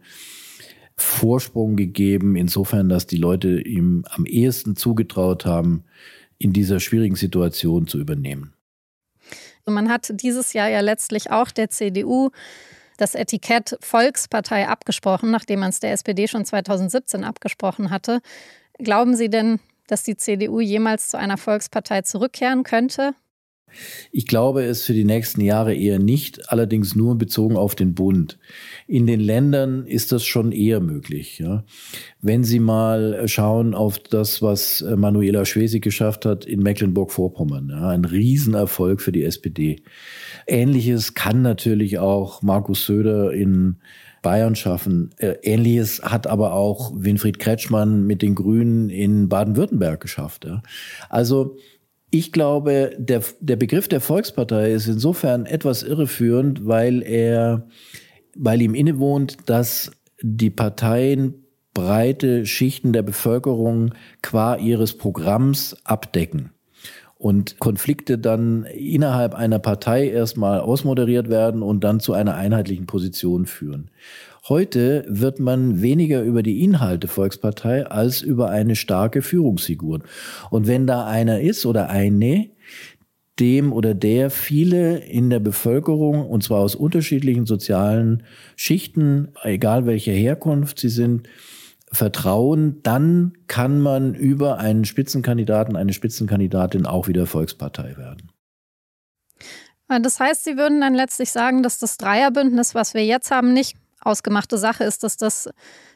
Vorsprung 0.96 1.74
gegeben, 1.74 2.36
insofern, 2.36 2.88
dass 2.88 3.08
die 3.08 3.16
Leute 3.16 3.60
ihm 3.60 4.04
am 4.08 4.24
ehesten 4.24 4.76
zugetraut 4.76 5.46
haben, 5.46 5.82
in 6.38 6.52
dieser 6.52 6.78
schwierigen 6.78 7.16
Situation 7.16 7.88
zu 7.88 7.98
übernehmen. 7.98 8.52
Man 9.66 9.88
hat 9.88 10.10
dieses 10.12 10.52
Jahr 10.52 10.68
ja 10.68 10.80
letztlich 10.80 11.30
auch 11.30 11.50
der 11.50 11.70
CDU 11.70 12.30
das 12.96 13.14
Etikett 13.14 13.76
Volkspartei 13.80 14.68
abgesprochen, 14.68 15.30
nachdem 15.30 15.60
man 15.60 15.70
es 15.70 15.80
der 15.80 15.92
SPD 15.92 16.28
schon 16.28 16.44
2017 16.44 17.24
abgesprochen 17.24 17.90
hatte. 17.90 18.20
Glauben 18.78 19.16
Sie 19.16 19.30
denn, 19.30 19.60
dass 19.86 20.04
die 20.04 20.16
CDU 20.16 20.60
jemals 20.60 21.08
zu 21.08 21.18
einer 21.18 21.36
Volkspartei 21.36 22.02
zurückkehren 22.02 22.62
könnte? 22.62 23.14
Ich 24.10 24.26
glaube 24.26 24.64
es 24.64 24.84
für 24.84 24.92
die 24.92 25.04
nächsten 25.04 25.40
Jahre 25.40 25.74
eher 25.74 25.98
nicht, 25.98 26.50
allerdings 26.50 26.94
nur 26.94 27.16
bezogen 27.16 27.56
auf 27.56 27.74
den 27.74 27.94
Bund. 27.94 28.38
In 28.86 29.06
den 29.06 29.20
Ländern 29.20 29.86
ist 29.86 30.12
das 30.12 30.24
schon 30.24 30.52
eher 30.52 30.80
möglich. 30.80 31.38
Ja. 31.38 31.64
Wenn 32.20 32.44
Sie 32.44 32.60
mal 32.60 33.26
schauen 33.28 33.74
auf 33.74 33.98
das, 33.98 34.42
was 34.42 34.84
Manuela 34.96 35.44
Schwesig 35.44 35.82
geschafft 35.82 36.24
hat 36.24 36.44
in 36.44 36.62
Mecklenburg-Vorpommern, 36.62 37.70
ja, 37.70 37.88
ein 37.88 38.04
Riesenerfolg 38.04 39.00
für 39.00 39.12
die 39.12 39.24
SPD. 39.24 39.82
Ähnliches 40.46 41.14
kann 41.14 41.42
natürlich 41.42 41.98
auch 41.98 42.42
Markus 42.42 42.86
Söder 42.86 43.32
in 43.32 43.76
Bayern 44.22 44.54
schaffen. 44.54 45.10
Äh, 45.18 45.34
ähnliches 45.42 46.00
hat 46.02 46.26
aber 46.26 46.54
auch 46.54 46.92
Winfried 46.94 47.38
Kretschmann 47.38 48.06
mit 48.06 48.22
den 48.22 48.34
Grünen 48.34 48.88
in 48.88 49.28
Baden-Württemberg 49.28 50.00
geschafft. 50.00 50.44
Ja. 50.44 50.62
Also 51.10 51.56
ich 52.14 52.30
glaube, 52.30 52.94
der, 52.98 53.22
der 53.40 53.56
Begriff 53.56 53.88
der 53.88 54.02
Volkspartei 54.02 54.72
ist 54.72 54.86
insofern 54.86 55.46
etwas 55.46 55.82
irreführend, 55.82 56.66
weil 56.66 57.02
er, 57.02 57.66
weil 58.36 58.60
ihm 58.60 58.74
innewohnt, 58.74 59.38
dass 59.46 59.90
die 60.20 60.50
Parteien 60.50 61.46
breite 61.72 62.44
Schichten 62.44 62.92
der 62.92 63.02
Bevölkerung 63.02 63.94
qua 64.20 64.56
ihres 64.56 64.98
Programms 64.98 65.74
abdecken 65.84 66.50
und 67.16 67.58
Konflikte 67.60 68.18
dann 68.18 68.64
innerhalb 68.64 69.34
einer 69.34 69.58
Partei 69.58 70.08
erstmal 70.08 70.60
ausmoderiert 70.60 71.30
werden 71.30 71.62
und 71.62 71.82
dann 71.82 71.98
zu 71.98 72.12
einer 72.12 72.34
einheitlichen 72.34 72.84
Position 72.84 73.46
führen. 73.46 73.90
Heute 74.48 75.04
wird 75.08 75.38
man 75.38 75.82
weniger 75.82 76.22
über 76.22 76.42
die 76.42 76.64
Inhalte 76.64 77.06
Volkspartei 77.06 77.86
als 77.86 78.22
über 78.22 78.50
eine 78.50 78.74
starke 78.74 79.22
Führungsfigur. 79.22 80.00
Und 80.50 80.66
wenn 80.66 80.88
da 80.88 81.06
einer 81.06 81.40
ist 81.40 81.64
oder 81.64 81.88
eine, 81.90 82.50
dem 83.38 83.72
oder 83.72 83.94
der 83.94 84.30
viele 84.30 84.98
in 84.98 85.30
der 85.30 85.38
Bevölkerung, 85.38 86.28
und 86.28 86.42
zwar 86.42 86.58
aus 86.58 86.74
unterschiedlichen 86.74 87.46
sozialen 87.46 88.24
Schichten, 88.56 89.28
egal 89.42 89.86
welcher 89.86 90.12
Herkunft 90.12 90.80
sie 90.80 90.88
sind, 90.88 91.28
vertrauen, 91.92 92.82
dann 92.82 93.34
kann 93.46 93.80
man 93.80 94.14
über 94.14 94.58
einen 94.58 94.84
Spitzenkandidaten, 94.84 95.76
eine 95.76 95.92
Spitzenkandidatin 95.92 96.84
auch 96.84 97.06
wieder 97.06 97.26
Volkspartei 97.26 97.96
werden. 97.96 98.30
Das 100.00 100.18
heißt, 100.18 100.44
Sie 100.44 100.56
würden 100.56 100.80
dann 100.80 100.94
letztlich 100.94 101.30
sagen, 101.30 101.62
dass 101.62 101.78
das 101.78 101.98
Dreierbündnis, 101.98 102.74
was 102.74 102.94
wir 102.94 103.04
jetzt 103.04 103.30
haben, 103.30 103.52
nicht 103.52 103.76
ausgemachte 104.04 104.58
Sache 104.58 104.84
ist, 104.84 105.02
dass 105.02 105.16
das 105.16 105.48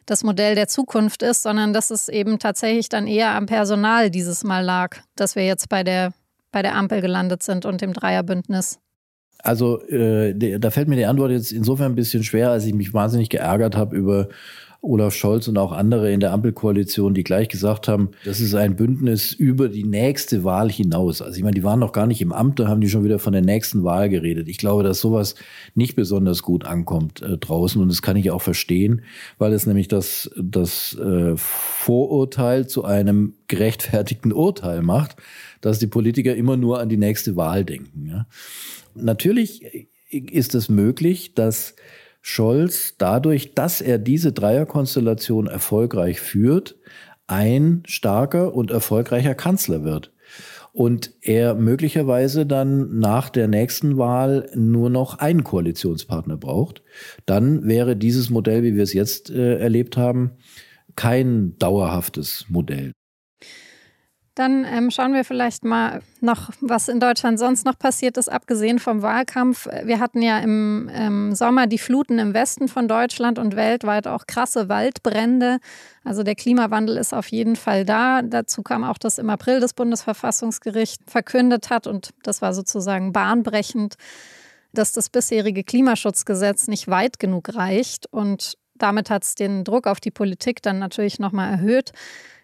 das 0.06 0.22
Modell 0.22 0.54
der 0.54 0.68
Zukunft 0.68 1.22
ist, 1.22 1.42
sondern 1.42 1.72
dass 1.72 1.90
es 1.90 2.08
eben 2.08 2.38
tatsächlich 2.38 2.88
dann 2.88 3.06
eher 3.06 3.34
am 3.34 3.46
Personal 3.46 4.10
dieses 4.10 4.44
Mal 4.44 4.64
lag, 4.64 4.96
dass 5.16 5.34
wir 5.34 5.44
jetzt 5.44 5.68
bei 5.68 5.82
der, 5.82 6.12
bei 6.52 6.62
der 6.62 6.76
Ampel 6.76 7.00
gelandet 7.00 7.42
sind 7.42 7.66
und 7.66 7.80
dem 7.80 7.92
Dreierbündnis. 7.92 8.78
Also 9.46 9.80
äh, 9.82 10.58
da 10.58 10.70
fällt 10.70 10.88
mir 10.88 10.96
die 10.96 11.06
Antwort 11.06 11.30
jetzt 11.30 11.52
insofern 11.52 11.92
ein 11.92 11.94
bisschen 11.94 12.24
schwer, 12.24 12.50
als 12.50 12.66
ich 12.66 12.74
mich 12.74 12.92
wahnsinnig 12.92 13.28
geärgert 13.28 13.76
habe 13.76 13.94
über 13.94 14.28
Olaf 14.82 15.14
Scholz 15.14 15.46
und 15.48 15.56
auch 15.56 15.72
andere 15.72 16.12
in 16.12 16.20
der 16.20 16.32
Ampelkoalition, 16.32 17.14
die 17.14 17.24
gleich 17.24 17.48
gesagt 17.48 17.88
haben, 17.88 18.10
das 18.24 18.40
ist 18.40 18.54
ein 18.54 18.76
Bündnis 18.76 19.32
über 19.32 19.68
die 19.68 19.84
nächste 19.84 20.44
Wahl 20.44 20.70
hinaus. 20.70 21.22
Also 21.22 21.36
ich 21.36 21.42
meine, 21.42 21.54
die 21.54 21.64
waren 21.64 21.78
noch 21.78 21.92
gar 21.92 22.06
nicht 22.06 22.20
im 22.22 22.32
Amt, 22.32 22.58
da 22.58 22.68
haben 22.68 22.80
die 22.80 22.88
schon 22.88 23.04
wieder 23.04 23.18
von 23.18 23.32
der 23.32 23.42
nächsten 23.42 23.84
Wahl 23.84 24.08
geredet. 24.08 24.48
Ich 24.48 24.58
glaube, 24.58 24.82
dass 24.82 25.00
sowas 25.00 25.34
nicht 25.74 25.96
besonders 25.96 26.42
gut 26.42 26.64
ankommt 26.64 27.22
äh, 27.22 27.38
draußen 27.38 27.80
und 27.80 27.88
das 27.88 28.02
kann 28.02 28.16
ich 28.16 28.30
auch 28.30 28.42
verstehen, 28.42 29.02
weil 29.38 29.52
es 29.52 29.66
nämlich 29.66 29.88
das, 29.88 30.30
das 30.36 30.96
äh, 30.98 31.36
Vorurteil 31.36 32.66
zu 32.66 32.84
einem 32.84 33.34
gerechtfertigten 33.48 34.32
Urteil 34.32 34.82
macht, 34.82 35.16
dass 35.60 35.78
die 35.78 35.86
Politiker 35.86 36.34
immer 36.34 36.56
nur 36.56 36.80
an 36.80 36.88
die 36.88 36.96
nächste 36.96 37.36
Wahl 37.36 37.64
denken. 37.64 38.06
Ja. 38.06 38.26
Natürlich 38.96 39.88
ist 40.10 40.54
es 40.54 40.68
möglich, 40.68 41.34
dass 41.34 41.74
Scholz 42.22 42.96
dadurch, 42.98 43.54
dass 43.54 43.80
er 43.80 43.98
diese 43.98 44.32
Dreierkonstellation 44.32 45.46
erfolgreich 45.46 46.20
führt, 46.20 46.76
ein 47.26 47.82
starker 47.86 48.54
und 48.54 48.70
erfolgreicher 48.70 49.34
Kanzler 49.34 49.84
wird. 49.84 50.12
Und 50.72 51.12
er 51.22 51.54
möglicherweise 51.54 52.44
dann 52.44 52.98
nach 52.98 53.30
der 53.30 53.48
nächsten 53.48 53.96
Wahl 53.96 54.50
nur 54.54 54.90
noch 54.90 55.18
einen 55.18 55.42
Koalitionspartner 55.44 56.36
braucht. 56.36 56.82
Dann 57.24 57.66
wäre 57.66 57.96
dieses 57.96 58.28
Modell, 58.28 58.62
wie 58.62 58.74
wir 58.74 58.82
es 58.82 58.92
jetzt 58.92 59.30
äh, 59.30 59.58
erlebt 59.58 59.96
haben, 59.96 60.32
kein 60.94 61.56
dauerhaftes 61.58 62.46
Modell. 62.48 62.92
Dann 64.36 64.66
ähm, 64.66 64.90
schauen 64.90 65.14
wir 65.14 65.24
vielleicht 65.24 65.64
mal 65.64 66.02
noch, 66.20 66.50
was 66.60 66.88
in 66.88 67.00
Deutschland 67.00 67.38
sonst 67.38 67.64
noch 67.64 67.78
passiert 67.78 68.18
ist, 68.18 68.28
abgesehen 68.28 68.78
vom 68.78 69.00
Wahlkampf. 69.00 69.66
Wir 69.82 69.98
hatten 69.98 70.20
ja 70.20 70.40
im 70.40 70.90
ähm, 70.92 71.34
Sommer 71.34 71.66
die 71.66 71.78
Fluten 71.78 72.18
im 72.18 72.34
Westen 72.34 72.68
von 72.68 72.86
Deutschland 72.86 73.38
und 73.38 73.56
weltweit 73.56 74.06
auch 74.06 74.26
krasse 74.26 74.68
Waldbrände. 74.68 75.56
Also 76.04 76.22
der 76.22 76.34
Klimawandel 76.34 76.98
ist 76.98 77.14
auf 77.14 77.28
jeden 77.28 77.56
Fall 77.56 77.86
da. 77.86 78.20
Dazu 78.20 78.62
kam 78.62 78.84
auch, 78.84 78.98
dass 78.98 79.16
im 79.16 79.30
April 79.30 79.58
das 79.58 79.72
Bundesverfassungsgericht 79.72 81.10
verkündet 81.10 81.70
hat, 81.70 81.86
und 81.86 82.10
das 82.22 82.42
war 82.42 82.52
sozusagen 82.52 83.14
bahnbrechend, 83.14 83.94
dass 84.74 84.92
das 84.92 85.08
bisherige 85.08 85.64
Klimaschutzgesetz 85.64 86.68
nicht 86.68 86.88
weit 86.88 87.18
genug 87.18 87.54
reicht. 87.54 88.04
Und 88.12 88.58
damit 88.74 89.08
hat 89.08 89.24
es 89.24 89.34
den 89.34 89.64
Druck 89.64 89.86
auf 89.86 89.98
die 89.98 90.10
Politik 90.10 90.60
dann 90.60 90.78
natürlich 90.78 91.18
nochmal 91.18 91.50
erhöht. 91.50 91.92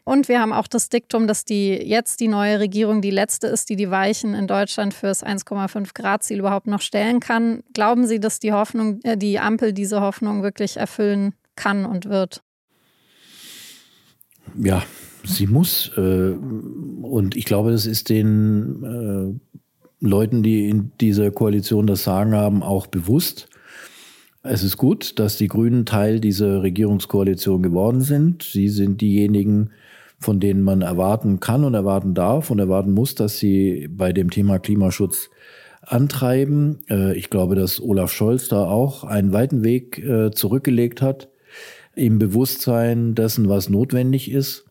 Und 0.04 0.28
wir 0.28 0.40
haben 0.40 0.52
auch 0.52 0.66
das 0.66 0.88
Diktum, 0.88 1.26
dass 1.26 1.44
die 1.44 1.70
jetzt 1.70 2.20
die 2.20 2.28
neue 2.28 2.58
Regierung 2.58 3.02
die 3.02 3.10
letzte 3.10 3.46
ist, 3.46 3.68
die 3.68 3.76
die 3.76 3.90
Weichen 3.90 4.34
in 4.34 4.46
Deutschland 4.48 4.94
fürs 4.94 5.24
1,5 5.24 5.94
Grad 5.94 6.24
Ziel 6.24 6.40
überhaupt 6.40 6.66
noch 6.66 6.80
stellen 6.80 7.20
kann. 7.20 7.62
Glauben 7.72 8.06
Sie, 8.06 8.18
dass 8.18 8.40
die 8.40 8.52
Hoffnung, 8.52 9.00
äh, 9.04 9.16
die 9.16 9.38
Ampel 9.38 9.72
diese 9.72 10.00
Hoffnung 10.00 10.42
wirklich 10.42 10.76
erfüllen 10.76 11.34
kann 11.54 11.84
und 11.84 12.08
wird? 12.08 12.42
Ja, 14.58 14.82
sie 15.24 15.46
muss. 15.46 15.92
Äh, 15.96 16.32
und 16.32 17.36
ich 17.36 17.44
glaube, 17.44 17.70
das 17.70 17.86
ist 17.86 18.08
den 18.08 19.40
äh, 20.02 20.06
Leuten, 20.06 20.42
die 20.42 20.68
in 20.68 20.90
dieser 21.00 21.30
Koalition 21.30 21.86
das 21.86 22.02
Sagen 22.02 22.34
haben, 22.34 22.62
auch 22.62 22.88
bewusst. 22.88 23.48
Es 24.42 24.64
ist 24.64 24.76
gut, 24.76 25.20
dass 25.20 25.36
die 25.36 25.46
Grünen 25.46 25.86
Teil 25.86 26.18
dieser 26.18 26.62
Regierungskoalition 26.62 27.62
geworden 27.62 28.00
sind. 28.00 28.42
Sie 28.42 28.68
sind 28.68 29.00
diejenigen, 29.00 29.70
von 30.22 30.40
denen 30.40 30.62
man 30.62 30.82
erwarten 30.82 31.40
kann 31.40 31.64
und 31.64 31.74
erwarten 31.74 32.14
darf 32.14 32.50
und 32.50 32.58
erwarten 32.58 32.92
muss, 32.92 33.14
dass 33.14 33.38
sie 33.38 33.88
bei 33.90 34.12
dem 34.12 34.30
Thema 34.30 34.58
Klimaschutz 34.58 35.30
antreiben. 35.82 36.80
Äh, 36.88 37.16
ich 37.16 37.28
glaube, 37.28 37.56
dass 37.56 37.80
Olaf 37.80 38.12
Scholz 38.12 38.48
da 38.48 38.64
auch 38.64 39.04
einen 39.04 39.32
weiten 39.32 39.64
Weg 39.64 39.98
äh, 39.98 40.30
zurückgelegt 40.30 41.02
hat 41.02 41.28
im 41.94 42.18
Bewusstsein 42.18 43.14
dessen, 43.14 43.48
was 43.48 43.68
notwendig 43.68 44.30
ist. 44.30 44.64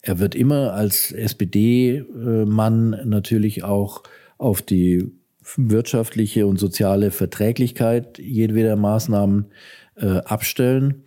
Er 0.00 0.18
wird 0.18 0.34
immer 0.34 0.74
als 0.74 1.12
SPD-Mann 1.12 2.90
natürlich 3.04 3.64
auch 3.64 4.02
auf 4.38 4.62
die 4.62 5.10
wirtschaftliche 5.56 6.46
und 6.46 6.58
soziale 6.58 7.10
Verträglichkeit 7.10 8.18
jedweder 8.18 8.76
Maßnahmen 8.76 9.46
äh, 9.96 10.18
abstellen. 10.18 11.03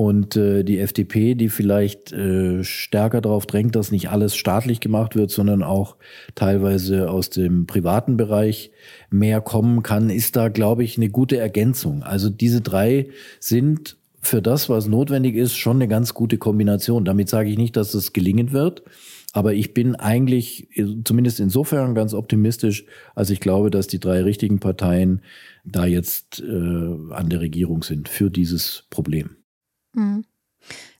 Und 0.00 0.34
äh, 0.34 0.64
die 0.64 0.78
FDP, 0.78 1.34
die 1.34 1.50
vielleicht 1.50 2.10
äh, 2.10 2.64
stärker 2.64 3.20
darauf 3.20 3.44
drängt, 3.44 3.76
dass 3.76 3.92
nicht 3.92 4.08
alles 4.08 4.34
staatlich 4.34 4.80
gemacht 4.80 5.14
wird, 5.14 5.30
sondern 5.30 5.62
auch 5.62 5.96
teilweise 6.34 7.10
aus 7.10 7.28
dem 7.28 7.66
privaten 7.66 8.16
Bereich 8.16 8.70
mehr 9.10 9.42
kommen 9.42 9.82
kann, 9.82 10.08
ist 10.08 10.36
da, 10.36 10.48
glaube 10.48 10.84
ich, 10.84 10.96
eine 10.96 11.10
gute 11.10 11.36
Ergänzung. 11.36 12.02
Also 12.02 12.30
diese 12.30 12.62
drei 12.62 13.08
sind 13.40 13.98
für 14.22 14.40
das, 14.40 14.70
was 14.70 14.88
notwendig 14.88 15.36
ist, 15.36 15.54
schon 15.58 15.76
eine 15.76 15.86
ganz 15.88 16.14
gute 16.14 16.38
Kombination. 16.38 17.04
Damit 17.04 17.28
sage 17.28 17.50
ich 17.50 17.58
nicht, 17.58 17.76
dass 17.76 17.92
das 17.92 18.14
gelingen 18.14 18.52
wird. 18.52 18.82
Aber 19.34 19.52
ich 19.52 19.74
bin 19.74 19.96
eigentlich 19.96 20.68
zumindest 21.04 21.40
insofern 21.40 21.94
ganz 21.94 22.14
optimistisch, 22.14 22.86
als 23.14 23.28
ich 23.28 23.40
glaube, 23.40 23.70
dass 23.70 23.86
die 23.86 24.00
drei 24.00 24.22
richtigen 24.22 24.60
Parteien 24.60 25.20
da 25.66 25.84
jetzt 25.84 26.40
äh, 26.40 27.12
an 27.12 27.28
der 27.28 27.40
Regierung 27.40 27.82
sind 27.82 28.08
für 28.08 28.30
dieses 28.30 28.86
Problem. 28.88 29.36
Mhm. 29.94 30.24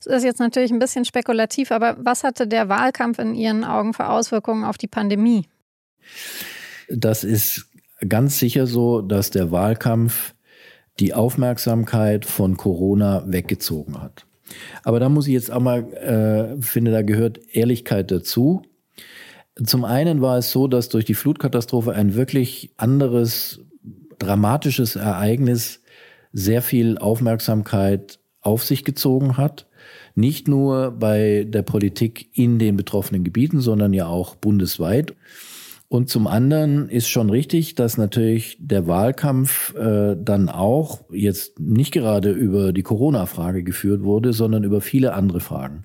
Das 0.04 0.14
ist 0.16 0.24
jetzt 0.24 0.40
natürlich 0.40 0.70
ein 0.70 0.78
bisschen 0.78 1.04
spekulativ, 1.04 1.70
aber 1.70 1.96
was 1.98 2.24
hatte 2.24 2.46
der 2.46 2.68
Wahlkampf 2.68 3.18
in 3.18 3.34
Ihren 3.34 3.64
Augen 3.64 3.92
für 3.92 4.08
Auswirkungen 4.08 4.64
auf 4.64 4.78
die 4.78 4.86
Pandemie? 4.86 5.46
Das 6.88 7.24
ist 7.24 7.66
ganz 8.08 8.38
sicher 8.38 8.66
so, 8.66 9.02
dass 9.02 9.30
der 9.30 9.50
Wahlkampf 9.50 10.34
die 10.98 11.14
Aufmerksamkeit 11.14 12.24
von 12.24 12.56
Corona 12.56 13.24
weggezogen 13.26 14.00
hat. 14.00 14.26
Aber 14.82 15.00
da 15.00 15.08
muss 15.08 15.26
ich 15.26 15.34
jetzt 15.34 15.50
auch 15.50 15.60
mal, 15.60 15.92
äh, 15.92 16.60
finde, 16.62 16.90
da 16.90 17.02
gehört 17.02 17.38
Ehrlichkeit 17.52 18.10
dazu. 18.10 18.62
Zum 19.62 19.84
einen 19.84 20.20
war 20.22 20.38
es 20.38 20.50
so, 20.50 20.66
dass 20.68 20.88
durch 20.88 21.04
die 21.04 21.14
Flutkatastrophe 21.14 21.92
ein 21.92 22.14
wirklich 22.14 22.72
anderes, 22.76 23.60
dramatisches 24.18 24.96
Ereignis 24.96 25.82
sehr 26.32 26.62
viel 26.62 26.98
Aufmerksamkeit 26.98 28.19
auf 28.40 28.64
sich 28.64 28.84
gezogen 28.84 29.36
hat. 29.36 29.66
Nicht 30.14 30.48
nur 30.48 30.92
bei 30.92 31.46
der 31.48 31.62
Politik 31.62 32.30
in 32.32 32.58
den 32.58 32.76
betroffenen 32.76 33.24
Gebieten, 33.24 33.60
sondern 33.60 33.92
ja 33.92 34.06
auch 34.06 34.34
bundesweit. 34.34 35.14
Und 35.92 36.08
zum 36.08 36.28
anderen 36.28 36.88
ist 36.88 37.08
schon 37.08 37.30
richtig, 37.30 37.74
dass 37.74 37.98
natürlich 37.98 38.56
der 38.60 38.86
Wahlkampf 38.86 39.74
äh, 39.74 40.16
dann 40.16 40.48
auch 40.48 41.00
jetzt 41.10 41.58
nicht 41.58 41.90
gerade 41.90 42.30
über 42.30 42.72
die 42.72 42.84
Corona-Frage 42.84 43.64
geführt 43.64 44.04
wurde, 44.04 44.32
sondern 44.32 44.62
über 44.62 44.80
viele 44.80 45.14
andere 45.14 45.40
Fragen. 45.40 45.84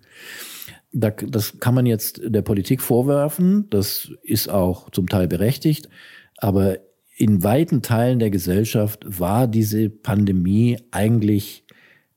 Da, 0.92 1.10
das 1.10 1.60
kann 1.60 1.74
man 1.74 1.88
jetzt 1.88 2.22
der 2.24 2.44
Politik 2.44 2.82
vorwerfen, 2.82 3.68
das 3.72 4.12
ist 4.22 4.48
auch 4.48 4.92
zum 4.92 5.10
Teil 5.10 5.28
berechtigt, 5.28 5.90
aber 6.38 6.78
in 7.18 7.44
weiten 7.44 7.82
Teilen 7.82 8.20
der 8.20 8.30
Gesellschaft 8.30 9.04
war 9.08 9.48
diese 9.48 9.90
Pandemie 9.90 10.78
eigentlich 10.92 11.65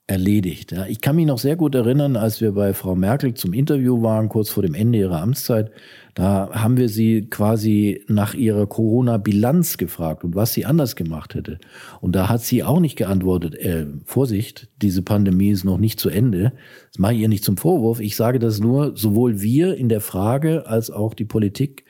erledigt. 0.08 0.72
Ja. 0.72 0.86
Ich 0.86 1.02
kann 1.02 1.16
mich 1.16 1.26
noch 1.26 1.38
sehr 1.38 1.54
gut 1.54 1.74
erinnern, 1.74 2.16
als 2.16 2.40
wir 2.40 2.52
bei 2.52 2.72
Frau 2.72 2.96
Merkel 2.96 3.34
zum 3.34 3.52
Interview 3.52 4.02
waren, 4.02 4.30
kurz 4.30 4.48
vor 4.48 4.62
dem 4.62 4.74
Ende 4.74 4.98
ihrer 4.98 5.20
Amtszeit, 5.20 5.70
da 6.14 6.50
haben 6.52 6.78
wir 6.78 6.88
sie 6.88 7.26
quasi 7.28 8.02
nach 8.08 8.32
ihrer 8.34 8.66
Corona-Bilanz 8.66 9.76
gefragt 9.76 10.24
und 10.24 10.34
was 10.34 10.54
sie 10.54 10.64
anders 10.64 10.96
gemacht 10.96 11.34
hätte. 11.34 11.58
Und 12.00 12.16
da 12.16 12.28
hat 12.28 12.40
sie 12.40 12.64
auch 12.64 12.80
nicht 12.80 12.96
geantwortet, 12.96 13.54
äh, 13.54 13.86
Vorsicht, 14.06 14.68
diese 14.80 15.02
Pandemie 15.02 15.50
ist 15.50 15.64
noch 15.64 15.78
nicht 15.78 16.00
zu 16.00 16.08
Ende. 16.08 16.54
Das 16.90 16.98
mache 16.98 17.12
ich 17.12 17.20
ihr 17.20 17.28
nicht 17.28 17.44
zum 17.44 17.58
Vorwurf. 17.58 18.00
Ich 18.00 18.16
sage 18.16 18.38
das 18.38 18.60
nur, 18.60 18.96
sowohl 18.96 19.42
wir 19.42 19.76
in 19.76 19.90
der 19.90 20.00
Frage 20.00 20.66
als 20.66 20.90
auch 20.90 21.12
die 21.12 21.26
Politik 21.26 21.84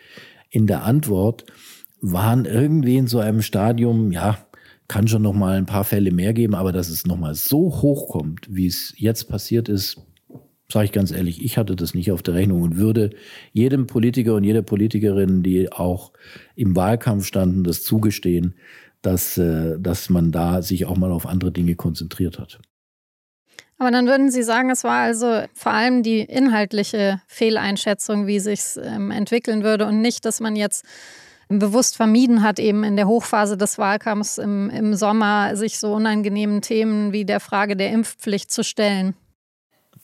in 0.50 0.66
der 0.66 0.82
Antwort 0.82 1.44
waren 2.00 2.46
irgendwie 2.46 2.96
in 2.96 3.06
so 3.06 3.20
einem 3.20 3.42
Stadium, 3.42 4.10
ja, 4.10 4.38
kann 4.88 5.06
schon 5.06 5.22
noch 5.22 5.34
mal 5.34 5.56
ein 5.56 5.66
paar 5.66 5.84
Fälle 5.84 6.10
mehr 6.10 6.32
geben, 6.32 6.54
aber 6.54 6.72
dass 6.72 6.88
es 6.88 7.06
noch 7.06 7.18
mal 7.18 7.34
so 7.34 7.82
hoch 7.82 8.08
kommt, 8.08 8.46
wie 8.48 8.66
es 8.66 8.94
jetzt 8.96 9.28
passiert 9.28 9.68
ist, 9.68 10.00
sage 10.70 10.86
ich 10.86 10.92
ganz 10.92 11.12
ehrlich, 11.12 11.42
ich 11.44 11.56
hatte 11.56 11.76
das 11.76 11.94
nicht 11.94 12.10
auf 12.12 12.22
der 12.22 12.34
Rechnung 12.34 12.62
und 12.62 12.76
würde 12.76 13.10
jedem 13.52 13.86
Politiker 13.86 14.34
und 14.34 14.44
jeder 14.44 14.62
Politikerin, 14.62 15.42
die 15.42 15.72
auch 15.72 16.12
im 16.56 16.76
Wahlkampf 16.76 17.26
standen, 17.26 17.64
das 17.64 17.82
zugestehen, 17.82 18.54
dass, 19.02 19.38
äh, 19.38 19.78
dass 19.78 20.10
man 20.10 20.32
da 20.32 20.62
sich 20.62 20.86
auch 20.86 20.96
mal 20.96 21.12
auf 21.12 21.26
andere 21.26 21.52
Dinge 21.52 21.74
konzentriert 21.74 22.38
hat. 22.38 22.60
Aber 23.78 23.92
dann 23.92 24.06
würden 24.06 24.30
Sie 24.30 24.42
sagen, 24.42 24.70
es 24.70 24.82
war 24.82 25.02
also 25.02 25.42
vor 25.54 25.72
allem 25.72 26.02
die 26.02 26.20
inhaltliche 26.20 27.22
Fehleinschätzung, 27.28 28.26
wie 28.26 28.40
sich 28.40 28.58
es 28.58 28.76
ähm, 28.76 29.12
entwickeln 29.12 29.62
würde 29.62 29.86
und 29.86 30.00
nicht, 30.00 30.24
dass 30.24 30.40
man 30.40 30.56
jetzt 30.56 30.84
bewusst 31.48 31.96
vermieden 31.96 32.42
hat, 32.42 32.58
eben 32.58 32.84
in 32.84 32.96
der 32.96 33.08
Hochphase 33.08 33.56
des 33.56 33.78
Wahlkampfs 33.78 34.38
im, 34.38 34.70
im 34.70 34.94
Sommer 34.94 35.56
sich 35.56 35.78
so 35.78 35.94
unangenehmen 35.94 36.60
Themen 36.60 37.12
wie 37.12 37.24
der 37.24 37.40
Frage 37.40 37.76
der 37.76 37.90
Impfpflicht 37.90 38.50
zu 38.50 38.62
stellen. 38.62 39.14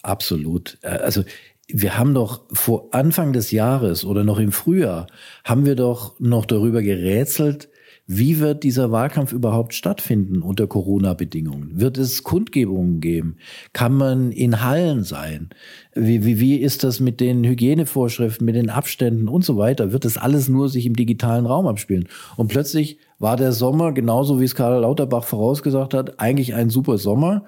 Absolut. 0.03 0.79
Äh, 0.83 0.89
also 0.89 1.25
wir 1.69 1.97
haben 1.99 2.15
doch 2.15 2.43
vor 2.53 2.89
Anfang 2.93 3.33
des 3.33 3.51
Jahres 3.51 4.05
oder 4.05 4.25
noch 4.25 4.39
im 4.39 4.53
Frühjahr 4.53 5.07
haben 5.45 5.65
wir 5.65 5.77
doch 5.77 6.19
noch 6.21 6.45
darüber 6.45 6.83
gerätselt, 6.83 7.69
wie 8.07 8.39
wird 8.39 8.65
dieser 8.65 8.93
Wahlkampf 8.93 9.33
überhaupt 9.33 9.73
stattfinden 9.73 10.43
unter 10.43 10.67
Corona-Bedingungen? 10.67 11.81
Wird 11.81 11.97
es 11.97 12.23
Kundgebungen 12.23 13.01
geben? 13.01 13.39
Kann 13.73 13.95
man 13.95 14.31
in 14.31 14.63
Hallen 14.63 15.05
sein? 15.05 15.49
Wie, 15.95 16.23
wie, 16.25 16.39
wie 16.39 16.57
ist 16.57 16.85
das 16.85 17.01
mit 17.01 17.19
den 17.21 17.45
Hygienevorschriften, 17.45 18.45
mit 18.45 18.57
den 18.57 18.69
Abständen 18.69 19.27
und 19.27 19.43
so 19.43 19.57
weiter? 19.57 19.93
Wird 19.93 20.05
das 20.05 20.19
alles 20.19 20.51
nur 20.51 20.69
sich 20.69 20.85
im 20.85 20.97
digitalen 20.97 21.47
Raum 21.47 21.67
abspielen? 21.67 22.09
Und 22.37 22.49
plötzlich 22.49 22.99
war 23.19 23.39
der 23.39 23.53
Sommer, 23.53 23.93
genauso 23.93 24.39
wie 24.39 24.45
es 24.45 24.55
Karl 24.55 24.83
Lauterbach 24.83 25.25
vorausgesagt 25.25 25.95
hat, 25.95 26.21
eigentlich 26.21 26.53
ein 26.53 26.69
super 26.69 26.99
Sommer. 26.99 27.47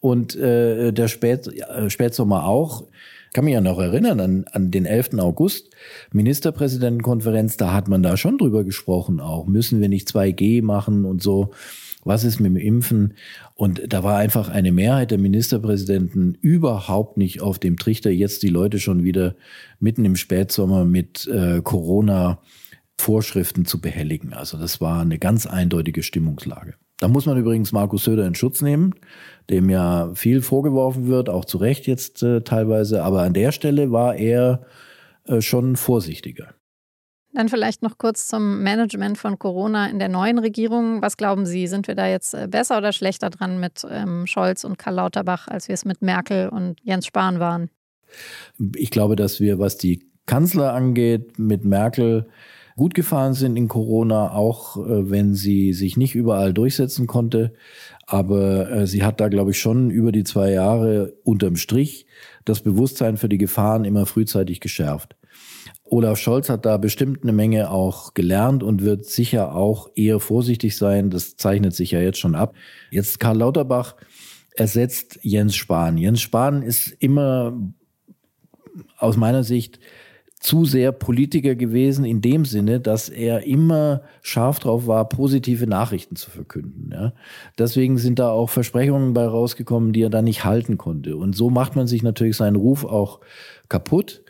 Und 0.00 0.34
äh, 0.34 0.90
der 0.92 1.06
Spät, 1.06 1.46
äh, 1.46 1.88
Spätsommer 1.88 2.44
auch 2.44 2.88
kann 3.32 3.44
mich 3.44 3.54
ja 3.54 3.60
noch 3.60 3.78
erinnern 3.78 4.20
an, 4.20 4.44
an 4.52 4.70
den 4.70 4.84
11. 4.84 5.14
August, 5.18 5.70
Ministerpräsidentenkonferenz, 6.12 7.56
da 7.56 7.72
hat 7.72 7.88
man 7.88 8.02
da 8.02 8.16
schon 8.16 8.38
drüber 8.38 8.64
gesprochen 8.64 9.20
auch. 9.20 9.46
Müssen 9.46 9.80
wir 9.80 9.88
nicht 9.88 10.08
2G 10.08 10.62
machen 10.62 11.04
und 11.04 11.22
so? 11.22 11.52
Was 12.04 12.24
ist 12.24 12.40
mit 12.40 12.50
dem 12.50 12.56
Impfen? 12.56 13.14
Und 13.54 13.92
da 13.92 14.02
war 14.02 14.16
einfach 14.16 14.48
eine 14.48 14.72
Mehrheit 14.72 15.12
der 15.12 15.18
Ministerpräsidenten 15.18 16.36
überhaupt 16.40 17.16
nicht 17.16 17.40
auf 17.40 17.58
dem 17.58 17.76
Trichter, 17.76 18.10
jetzt 18.10 18.42
die 18.42 18.48
Leute 18.48 18.80
schon 18.80 19.04
wieder 19.04 19.36
mitten 19.78 20.04
im 20.04 20.16
Spätsommer 20.16 20.84
mit 20.84 21.28
äh, 21.28 21.60
Corona 21.62 22.38
Vorschriften 23.00 23.64
zu 23.64 23.80
behelligen. 23.80 24.32
Also 24.32 24.58
das 24.58 24.80
war 24.80 25.00
eine 25.00 25.18
ganz 25.18 25.46
eindeutige 25.46 26.02
Stimmungslage. 26.02 26.74
Da 26.98 27.08
muss 27.08 27.26
man 27.26 27.36
übrigens 27.36 27.72
Markus 27.72 28.04
Söder 28.04 28.26
in 28.26 28.36
Schutz 28.36 28.62
nehmen, 28.62 28.94
dem 29.50 29.68
ja 29.70 30.14
viel 30.14 30.40
vorgeworfen 30.40 31.08
wird, 31.08 31.28
auch 31.28 31.44
zu 31.44 31.58
Recht 31.58 31.88
jetzt 31.88 32.22
äh, 32.22 32.42
teilweise. 32.42 33.02
Aber 33.02 33.22
an 33.22 33.34
der 33.34 33.50
Stelle 33.50 33.90
war 33.90 34.14
er 34.14 34.66
äh, 35.24 35.40
schon 35.40 35.74
vorsichtiger. 35.74 36.54
Dann 37.34 37.48
vielleicht 37.48 37.82
noch 37.82 37.96
kurz 37.96 38.28
zum 38.28 38.62
Management 38.62 39.16
von 39.16 39.38
Corona 39.38 39.88
in 39.88 39.98
der 39.98 40.08
neuen 40.08 40.38
Regierung. 40.38 41.00
Was 41.00 41.16
glauben 41.16 41.46
Sie, 41.46 41.66
sind 41.66 41.88
wir 41.88 41.94
da 41.94 42.06
jetzt 42.06 42.34
äh, 42.34 42.46
besser 42.48 42.78
oder 42.78 42.92
schlechter 42.92 43.30
dran 43.30 43.58
mit 43.58 43.86
ähm, 43.90 44.26
Scholz 44.26 44.64
und 44.64 44.78
Karl 44.78 44.96
Lauterbach, 44.96 45.48
als 45.48 45.66
wir 45.66 45.74
es 45.74 45.84
mit 45.84 46.02
Merkel 46.02 46.50
und 46.50 46.78
Jens 46.82 47.06
Spahn 47.06 47.40
waren? 47.40 47.70
Ich 48.76 48.90
glaube, 48.90 49.16
dass 49.16 49.40
wir, 49.40 49.58
was 49.58 49.78
die 49.78 50.06
Kanzler 50.26 50.74
angeht, 50.74 51.38
mit 51.38 51.64
Merkel 51.64 52.28
gut 52.76 52.94
gefahren 52.94 53.34
sind 53.34 53.56
in 53.56 53.68
Corona, 53.68 54.32
auch 54.32 54.76
äh, 54.76 55.10
wenn 55.10 55.34
sie 55.34 55.72
sich 55.72 55.96
nicht 55.96 56.14
überall 56.14 56.52
durchsetzen 56.52 57.06
konnte. 57.06 57.52
Aber 58.06 58.70
äh, 58.70 58.86
sie 58.86 59.04
hat 59.04 59.20
da, 59.20 59.28
glaube 59.28 59.52
ich, 59.52 59.60
schon 59.60 59.90
über 59.90 60.12
die 60.12 60.24
zwei 60.24 60.50
Jahre 60.50 61.14
unterm 61.24 61.56
Strich 61.56 62.06
das 62.44 62.60
Bewusstsein 62.60 63.16
für 63.16 63.28
die 63.28 63.38
Gefahren 63.38 63.84
immer 63.84 64.06
frühzeitig 64.06 64.60
geschärft. 64.60 65.16
Olaf 65.84 66.18
Scholz 66.18 66.48
hat 66.48 66.64
da 66.64 66.78
bestimmt 66.78 67.22
eine 67.22 67.32
Menge 67.32 67.70
auch 67.70 68.14
gelernt 68.14 68.62
und 68.62 68.82
wird 68.82 69.04
sicher 69.04 69.54
auch 69.54 69.90
eher 69.94 70.20
vorsichtig 70.20 70.76
sein. 70.76 71.10
Das 71.10 71.36
zeichnet 71.36 71.74
sich 71.74 71.90
ja 71.90 72.00
jetzt 72.00 72.18
schon 72.18 72.34
ab. 72.34 72.54
Jetzt 72.90 73.20
Karl 73.20 73.36
Lauterbach 73.36 73.96
ersetzt 74.56 75.18
Jens 75.22 75.54
Spahn. 75.54 75.98
Jens 75.98 76.22
Spahn 76.22 76.62
ist 76.62 76.88
immer 76.98 77.58
aus 78.96 79.16
meiner 79.16 79.44
Sicht 79.44 79.80
zu 80.42 80.64
sehr 80.64 80.90
Politiker 80.90 81.54
gewesen 81.54 82.04
in 82.04 82.20
dem 82.20 82.44
Sinne, 82.44 82.80
dass 82.80 83.08
er 83.08 83.46
immer 83.46 84.02
scharf 84.22 84.58
drauf 84.58 84.88
war, 84.88 85.08
positive 85.08 85.68
Nachrichten 85.68 86.16
zu 86.16 86.30
verkünden. 86.30 86.90
Ja. 86.92 87.12
Deswegen 87.58 87.96
sind 87.96 88.18
da 88.18 88.30
auch 88.30 88.50
Versprechungen 88.50 89.14
bei 89.14 89.24
rausgekommen, 89.24 89.92
die 89.92 90.02
er 90.02 90.10
dann 90.10 90.24
nicht 90.24 90.44
halten 90.44 90.78
konnte. 90.78 91.16
Und 91.16 91.36
so 91.36 91.48
macht 91.48 91.76
man 91.76 91.86
sich 91.86 92.02
natürlich 92.02 92.36
seinen 92.36 92.56
Ruf 92.56 92.84
auch 92.84 93.20
kaputt. 93.68 94.22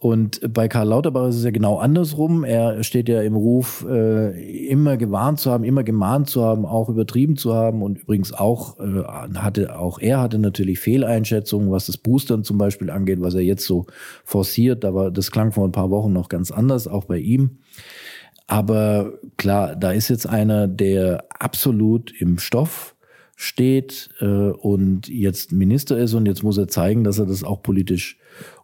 Und 0.00 0.40
bei 0.54 0.66
Karl 0.66 0.88
Lauterbach 0.88 1.28
ist 1.28 1.36
es 1.36 1.44
ja 1.44 1.50
genau 1.50 1.76
andersrum. 1.76 2.42
Er 2.42 2.82
steht 2.84 3.10
ja 3.10 3.20
im 3.20 3.36
Ruf, 3.36 3.84
äh, 3.86 4.66
immer 4.66 4.96
gewarnt 4.96 5.40
zu 5.40 5.50
haben, 5.50 5.62
immer 5.62 5.84
gemahnt 5.84 6.30
zu 6.30 6.42
haben, 6.42 6.64
auch 6.64 6.88
übertrieben 6.88 7.36
zu 7.36 7.54
haben 7.54 7.82
und 7.82 7.98
übrigens 7.98 8.32
auch 8.32 8.80
äh, 8.80 9.02
hatte 9.34 9.78
auch 9.78 9.98
er 9.98 10.20
hatte 10.20 10.38
natürlich 10.38 10.78
Fehleinschätzungen, 10.78 11.70
was 11.70 11.84
das 11.84 11.98
Boostern 11.98 12.44
zum 12.44 12.56
Beispiel 12.56 12.88
angeht, 12.88 13.20
was 13.20 13.34
er 13.34 13.42
jetzt 13.42 13.66
so 13.66 13.84
forciert. 14.24 14.86
Aber 14.86 15.10
das 15.10 15.30
klang 15.30 15.52
vor 15.52 15.68
ein 15.68 15.72
paar 15.72 15.90
Wochen 15.90 16.14
noch 16.14 16.30
ganz 16.30 16.50
anders, 16.50 16.88
auch 16.88 17.04
bei 17.04 17.18
ihm. 17.18 17.58
Aber 18.46 19.12
klar, 19.36 19.76
da 19.76 19.92
ist 19.92 20.08
jetzt 20.08 20.26
einer, 20.26 20.66
der 20.66 21.26
absolut 21.38 22.10
im 22.18 22.38
Stoff 22.38 22.96
steht 23.36 24.08
äh, 24.20 24.24
und 24.24 25.08
jetzt 25.08 25.52
Minister 25.52 25.98
ist 25.98 26.14
und 26.14 26.24
jetzt 26.24 26.42
muss 26.42 26.56
er 26.56 26.68
zeigen, 26.68 27.04
dass 27.04 27.18
er 27.18 27.26
das 27.26 27.44
auch 27.44 27.62
politisch 27.62 28.18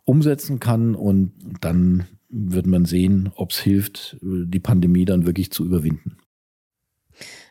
umsetzen 0.07 0.61
kann 0.61 0.95
und 0.95 1.33
dann 1.61 2.07
wird 2.29 2.67
man 2.67 2.87
sehen, 2.87 3.31
ob 3.35 3.51
es 3.51 3.59
hilft, 3.59 4.17
die 4.23 4.61
Pandemie 4.61 5.05
dann 5.05 5.27
wirklich 5.27 5.51
zu 5.51 5.65
überwinden. 5.65 6.17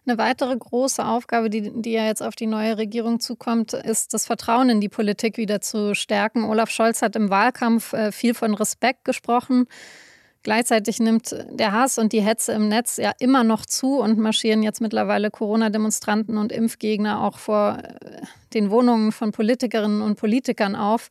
Eine 0.08 0.18
weitere 0.20 0.56
große 0.56 1.04
Aufgabe, 1.04 1.50
die, 1.50 1.82
die 1.82 1.92
ja 1.92 2.06
jetzt 2.06 2.22
auf 2.22 2.36
die 2.36 2.46
neue 2.46 2.78
Regierung 2.78 3.20
zukommt, 3.20 3.74
ist 3.74 4.14
das 4.14 4.28
Vertrauen 4.28 4.70
in 4.70 4.80
die 4.80 4.90
Politik 4.90 5.38
wieder 5.38 5.62
zu 5.62 5.96
stärken. 5.96 6.44
Olaf 6.44 6.70
Scholz 6.70 7.02
hat 7.02 7.16
im 7.16 7.32
Wahlkampf 7.32 7.94
äh, 7.94 8.12
viel 8.12 8.36
von 8.36 8.54
Respekt 8.54 9.04
gesprochen. 9.04 9.66
Gleichzeitig 10.44 11.00
nimmt 11.00 11.36
der 11.50 11.72
Hass 11.72 11.98
und 11.98 12.14
die 12.14 12.22
Hetze 12.22 12.52
im 12.52 12.68
Netz 12.68 12.98
ja 12.98 13.14
immer 13.18 13.44
noch 13.44 13.66
zu 13.66 14.00
und 14.00 14.20
marschieren 14.20 14.62
jetzt 14.62 14.80
mittlerweile 14.80 15.32
Corona-Demonstranten 15.32 16.38
und 16.38 16.52
Impfgegner 16.52 17.24
auch 17.24 17.40
vor 17.40 17.80
äh, 17.80 18.22
den 18.54 18.70
Wohnungen 18.70 19.12
von 19.12 19.32
Politikerinnen 19.32 20.04
und 20.04 20.18
Politikern 20.18 20.76
auf. 20.76 21.10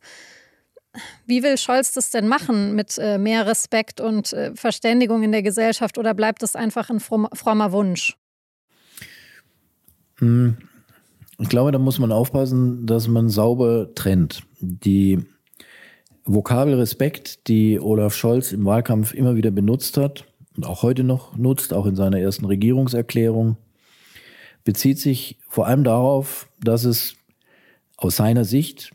Wie 1.25 1.43
will 1.43 1.57
Scholz 1.57 1.93
das 1.93 2.09
denn 2.09 2.27
machen 2.27 2.75
mit 2.75 2.97
äh, 2.97 3.17
mehr 3.17 3.45
Respekt 3.45 4.01
und 4.01 4.33
äh, 4.33 4.53
Verständigung 4.55 5.23
in 5.23 5.31
der 5.31 5.43
Gesellschaft 5.43 5.97
oder 5.97 6.13
bleibt 6.13 6.43
das 6.43 6.55
einfach 6.55 6.89
ein 6.89 6.99
frommer 6.99 7.71
Wunsch? 7.71 8.17
Hm. 10.19 10.57
Ich 11.39 11.49
glaube, 11.49 11.71
da 11.71 11.79
muss 11.79 11.99
man 11.99 12.11
aufpassen, 12.11 12.85
dass 12.85 13.07
man 13.07 13.27
sauber 13.27 13.93
trennt. 13.93 14.43
Die 14.61 15.19
Vokabel 16.23 16.75
Respekt, 16.75 17.47
die 17.47 17.79
Olaf 17.79 18.15
Scholz 18.15 18.51
im 18.51 18.65
Wahlkampf 18.65 19.13
immer 19.13 19.35
wieder 19.35 19.51
benutzt 19.51 19.97
hat 19.97 20.25
und 20.55 20.65
auch 20.65 20.81
heute 20.81 21.03
noch 21.03 21.35
nutzt, 21.35 21.73
auch 21.73 21.85
in 21.85 21.95
seiner 21.95 22.19
ersten 22.19 22.45
Regierungserklärung, 22.45 23.57
bezieht 24.63 24.97
sich 24.97 25.37
vor 25.47 25.67
allem 25.67 25.83
darauf, 25.83 26.49
dass 26.63 26.85
es 26.85 27.15
aus 27.97 28.15
seiner 28.15 28.45
Sicht 28.45 28.91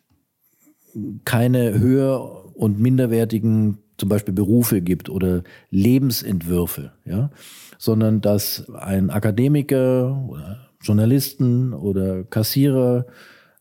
keine 1.24 1.78
höher 1.78 2.54
und 2.54 2.80
minderwertigen 2.80 3.78
zum 3.96 4.08
Beispiel 4.08 4.34
Berufe 4.34 4.80
gibt 4.80 5.10
oder 5.10 5.42
Lebensentwürfe, 5.70 6.92
ja, 7.04 7.30
sondern 7.78 8.20
dass 8.20 8.70
ein 8.74 9.10
Akademiker 9.10 10.26
oder 10.28 10.70
Journalisten 10.80 11.74
oder 11.74 12.24
Kassierer, 12.24 13.06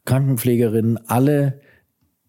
Krankenpflegerinnen 0.06 0.98
alle 1.08 1.60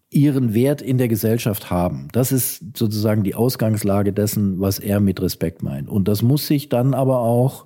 ihren 0.09 0.53
Wert 0.53 0.81
in 0.81 0.97
der 0.97 1.07
Gesellschaft 1.07 1.71
haben. 1.71 2.09
Das 2.11 2.33
ist 2.33 2.77
sozusagen 2.77 3.23
die 3.23 3.33
Ausgangslage 3.33 4.11
dessen, 4.11 4.59
was 4.59 4.77
er 4.77 4.99
mit 4.99 5.21
Respekt 5.21 5.63
meint. 5.63 5.87
Und 5.87 6.09
das 6.09 6.21
muss 6.21 6.47
sich 6.47 6.67
dann 6.67 6.93
aber 6.93 7.19
auch, 7.19 7.65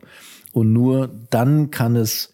und 0.53 0.71
nur 0.71 1.09
dann 1.31 1.71
kann 1.71 1.95
es 1.95 2.33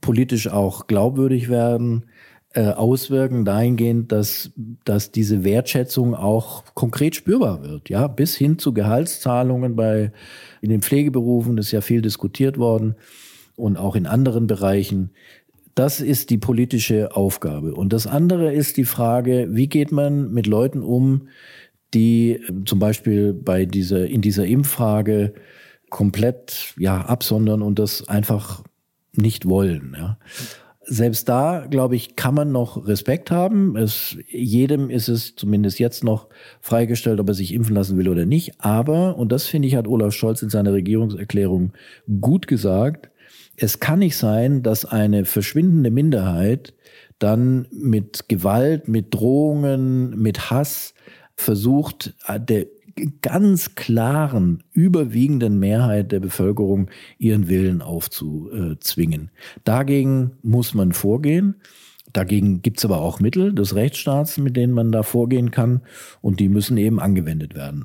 politisch 0.00 0.48
auch 0.48 0.86
glaubwürdig 0.86 1.50
werden, 1.50 2.06
äh, 2.54 2.68
auswirken 2.68 3.44
dahingehend, 3.44 4.12
dass, 4.12 4.50
dass 4.84 5.10
diese 5.10 5.44
Wertschätzung 5.44 6.14
auch 6.14 6.64
konkret 6.74 7.14
spürbar 7.14 7.62
wird, 7.62 7.88
ja, 7.88 8.06
bis 8.06 8.36
hin 8.36 8.58
zu 8.58 8.74
Gehaltszahlungen 8.74 9.76
bei, 9.76 10.12
in 10.60 10.70
den 10.70 10.82
Pflegeberufen, 10.82 11.56
das 11.56 11.66
ist 11.66 11.72
ja 11.72 11.80
viel 11.80 12.02
diskutiert 12.02 12.58
worden 12.58 12.94
und 13.56 13.76
auch 13.76 13.96
in 13.96 14.06
anderen 14.06 14.46
Bereichen. 14.46 15.10
Das 15.74 16.00
ist 16.00 16.30
die 16.30 16.38
politische 16.38 17.16
Aufgabe. 17.16 17.74
Und 17.74 17.92
das 17.92 18.06
andere 18.06 18.52
ist 18.52 18.76
die 18.76 18.84
Frage, 18.84 19.48
wie 19.50 19.68
geht 19.68 19.90
man 19.90 20.30
mit 20.32 20.46
Leuten 20.46 20.82
um, 20.82 21.28
die 21.94 22.40
zum 22.66 22.78
Beispiel 22.78 23.32
bei 23.32 23.64
dieser, 23.64 24.06
in 24.06 24.20
dieser 24.20 24.46
Impffrage 24.46 25.32
komplett, 25.88 26.74
ja, 26.78 27.00
absondern 27.02 27.62
und 27.62 27.78
das 27.78 28.08
einfach 28.08 28.62
nicht 29.14 29.48
wollen, 29.48 29.94
ja 29.96 30.18
selbst 30.84 31.28
da, 31.28 31.66
glaube 31.70 31.96
ich, 31.96 32.16
kann 32.16 32.34
man 32.34 32.52
noch 32.52 32.86
Respekt 32.86 33.30
haben. 33.30 33.76
Es, 33.76 34.16
jedem 34.28 34.90
ist 34.90 35.08
es 35.08 35.36
zumindest 35.36 35.78
jetzt 35.78 36.04
noch 36.04 36.28
freigestellt, 36.60 37.20
ob 37.20 37.28
er 37.28 37.34
sich 37.34 37.54
impfen 37.54 37.74
lassen 37.74 37.96
will 37.96 38.08
oder 38.08 38.26
nicht. 38.26 38.54
Aber, 38.58 39.16
und 39.16 39.30
das 39.32 39.46
finde 39.46 39.68
ich, 39.68 39.76
hat 39.76 39.86
Olaf 39.86 40.12
Scholz 40.12 40.42
in 40.42 40.50
seiner 40.50 40.72
Regierungserklärung 40.72 41.72
gut 42.20 42.46
gesagt, 42.46 43.10
es 43.56 43.80
kann 43.80 44.00
nicht 44.00 44.16
sein, 44.16 44.62
dass 44.62 44.84
eine 44.84 45.24
verschwindende 45.24 45.90
Minderheit 45.90 46.74
dann 47.18 47.68
mit 47.70 48.28
Gewalt, 48.28 48.88
mit 48.88 49.14
Drohungen, 49.14 50.20
mit 50.20 50.50
Hass 50.50 50.94
versucht, 51.36 52.14
der 52.48 52.66
ganz 53.22 53.74
klaren, 53.74 54.62
überwiegenden 54.72 55.58
Mehrheit 55.58 56.12
der 56.12 56.20
Bevölkerung 56.20 56.90
ihren 57.18 57.48
Willen 57.48 57.82
aufzuzwingen. 57.82 59.30
Dagegen 59.64 60.32
muss 60.42 60.74
man 60.74 60.92
vorgehen. 60.92 61.56
Dagegen 62.12 62.62
gibt's 62.62 62.84
aber 62.84 63.00
auch 63.00 63.20
Mittel 63.20 63.54
des 63.54 63.74
Rechtsstaats, 63.74 64.38
mit 64.38 64.56
denen 64.56 64.74
man 64.74 64.92
da 64.92 65.02
vorgehen 65.02 65.50
kann, 65.50 65.82
und 66.20 66.40
die 66.40 66.48
müssen 66.48 66.76
eben 66.76 67.00
angewendet 67.00 67.54
werden. 67.54 67.84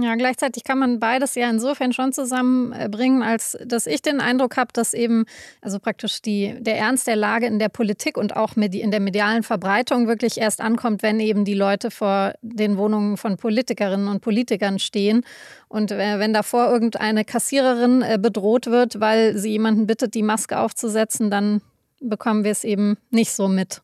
Ja, 0.00 0.14
gleichzeitig 0.14 0.64
kann 0.64 0.78
man 0.78 1.00
beides 1.00 1.34
ja 1.34 1.50
insofern 1.50 1.92
schon 1.92 2.14
zusammenbringen, 2.14 3.22
als 3.22 3.58
dass 3.62 3.86
ich 3.86 4.00
den 4.00 4.20
Eindruck 4.20 4.56
habe, 4.56 4.72
dass 4.72 4.94
eben 4.94 5.26
also 5.60 5.78
praktisch 5.78 6.22
die, 6.22 6.54
der 6.60 6.78
Ernst 6.78 7.06
der 7.06 7.16
Lage 7.16 7.44
in 7.44 7.58
der 7.58 7.68
Politik 7.68 8.16
und 8.16 8.34
auch 8.34 8.56
in 8.56 8.90
der 8.90 9.00
medialen 9.00 9.42
Verbreitung 9.42 10.08
wirklich 10.08 10.38
erst 10.38 10.62
ankommt, 10.62 11.02
wenn 11.02 11.20
eben 11.20 11.44
die 11.44 11.52
Leute 11.52 11.90
vor 11.90 12.32
den 12.40 12.78
Wohnungen 12.78 13.18
von 13.18 13.36
Politikerinnen 13.36 14.08
und 14.08 14.22
Politikern 14.22 14.78
stehen. 14.78 15.26
Und 15.68 15.92
äh, 15.92 16.18
wenn 16.18 16.32
davor 16.32 16.70
irgendeine 16.70 17.26
Kassiererin 17.26 18.00
äh, 18.00 18.18
bedroht 18.18 18.68
wird, 18.68 18.98
weil 18.98 19.36
sie 19.36 19.50
jemanden 19.50 19.86
bittet, 19.86 20.14
die 20.14 20.22
Maske 20.22 20.58
aufzusetzen, 20.58 21.30
dann 21.30 21.60
bekommen 22.00 22.44
wir 22.44 22.50
es 22.52 22.64
eben 22.64 22.96
nicht 23.10 23.32
so 23.32 23.46
mit. 23.46 23.82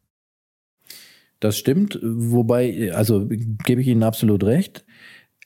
Das 1.40 1.56
stimmt, 1.56 1.98
wobei, 2.02 2.92
also 2.94 3.28
gebe 3.28 3.80
ich 3.80 3.86
Ihnen 3.86 4.02
absolut 4.02 4.42
recht. 4.42 4.84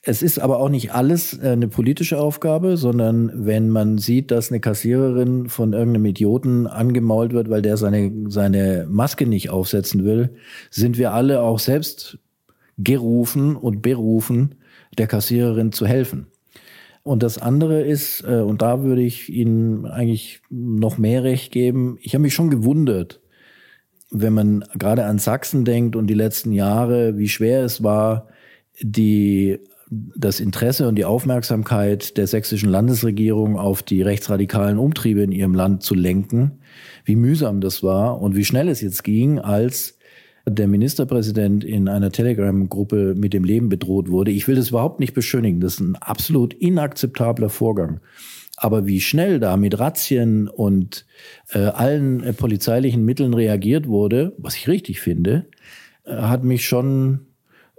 Es 0.05 0.21
ist 0.21 0.37
aber 0.37 0.59
auch 0.59 0.67
nicht 0.67 0.93
alles 0.93 1.39
äh, 1.41 1.51
eine 1.51 1.69
politische 1.69 2.19
Aufgabe, 2.19 2.75
sondern 2.75 3.31
wenn 3.45 3.69
man 3.69 3.97
sieht, 3.97 4.31
dass 4.31 4.51
eine 4.51 4.59
Kassiererin 4.59 5.47
von 5.47 5.71
irgendeinem 5.71 6.05
Idioten 6.07 6.67
angemault 6.67 7.31
wird, 7.31 7.49
weil 7.49 7.61
der 7.61 7.77
seine, 7.77 8.11
seine 8.27 8.85
Maske 8.89 9.25
nicht 9.25 9.49
aufsetzen 9.49 10.03
will, 10.03 10.35
sind 10.69 10.97
wir 10.97 11.13
alle 11.13 11.41
auch 11.41 11.57
selbst 11.57 12.19
gerufen 12.77 13.55
und 13.55 13.81
berufen, 13.81 14.55
der 14.97 15.07
Kassiererin 15.07 15.71
zu 15.71 15.87
helfen. 15.87 16.27
Und 17.03 17.23
das 17.23 17.37
andere 17.37 17.81
ist, 17.81 18.25
äh, 18.27 18.41
und 18.41 18.61
da 18.61 18.83
würde 18.83 19.01
ich 19.01 19.29
Ihnen 19.29 19.85
eigentlich 19.85 20.41
noch 20.49 20.97
mehr 20.97 21.23
Recht 21.23 21.53
geben, 21.53 21.97
ich 22.01 22.13
habe 22.13 22.23
mich 22.23 22.33
schon 22.33 22.49
gewundert, 22.49 23.21
wenn 24.11 24.33
man 24.33 24.65
gerade 24.77 25.05
an 25.05 25.17
Sachsen 25.17 25.63
denkt 25.63 25.95
und 25.95 26.07
die 26.07 26.13
letzten 26.13 26.51
Jahre, 26.51 27.17
wie 27.17 27.29
schwer 27.29 27.63
es 27.63 27.83
war, 27.83 28.27
die 28.81 29.59
das 30.15 30.39
Interesse 30.39 30.87
und 30.87 30.95
die 30.95 31.05
Aufmerksamkeit 31.05 32.17
der 32.17 32.27
sächsischen 32.27 32.69
Landesregierung 32.69 33.57
auf 33.57 33.83
die 33.83 34.01
rechtsradikalen 34.01 34.77
Umtriebe 34.77 35.21
in 35.21 35.31
ihrem 35.31 35.53
Land 35.53 35.83
zu 35.83 35.95
lenken, 35.95 36.59
wie 37.05 37.15
mühsam 37.15 37.61
das 37.61 37.83
war 37.83 38.21
und 38.21 38.35
wie 38.35 38.45
schnell 38.45 38.67
es 38.69 38.81
jetzt 38.81 39.03
ging, 39.03 39.39
als 39.39 39.97
der 40.45 40.67
Ministerpräsident 40.67 41.63
in 41.63 41.87
einer 41.87 42.11
Telegram-Gruppe 42.11 43.15
mit 43.17 43.33
dem 43.33 43.43
Leben 43.43 43.69
bedroht 43.69 44.09
wurde. 44.09 44.31
Ich 44.31 44.47
will 44.47 44.55
das 44.55 44.69
überhaupt 44.69 44.99
nicht 44.99 45.13
beschönigen. 45.13 45.61
Das 45.61 45.75
ist 45.75 45.79
ein 45.79 45.95
absolut 45.95 46.53
inakzeptabler 46.53 47.49
Vorgang. 47.49 48.01
Aber 48.57 48.85
wie 48.85 49.01
schnell 49.01 49.39
da 49.39 49.57
mit 49.57 49.79
Razzien 49.79 50.47
und 50.47 51.05
äh, 51.53 51.59
allen 51.59 52.23
äh, 52.23 52.33
polizeilichen 52.33 53.03
Mitteln 53.03 53.33
reagiert 53.33 53.87
wurde, 53.87 54.33
was 54.37 54.55
ich 54.55 54.67
richtig 54.67 54.99
finde, 54.99 55.47
äh, 56.05 56.15
hat 56.15 56.43
mich 56.43 56.67
schon 56.67 57.27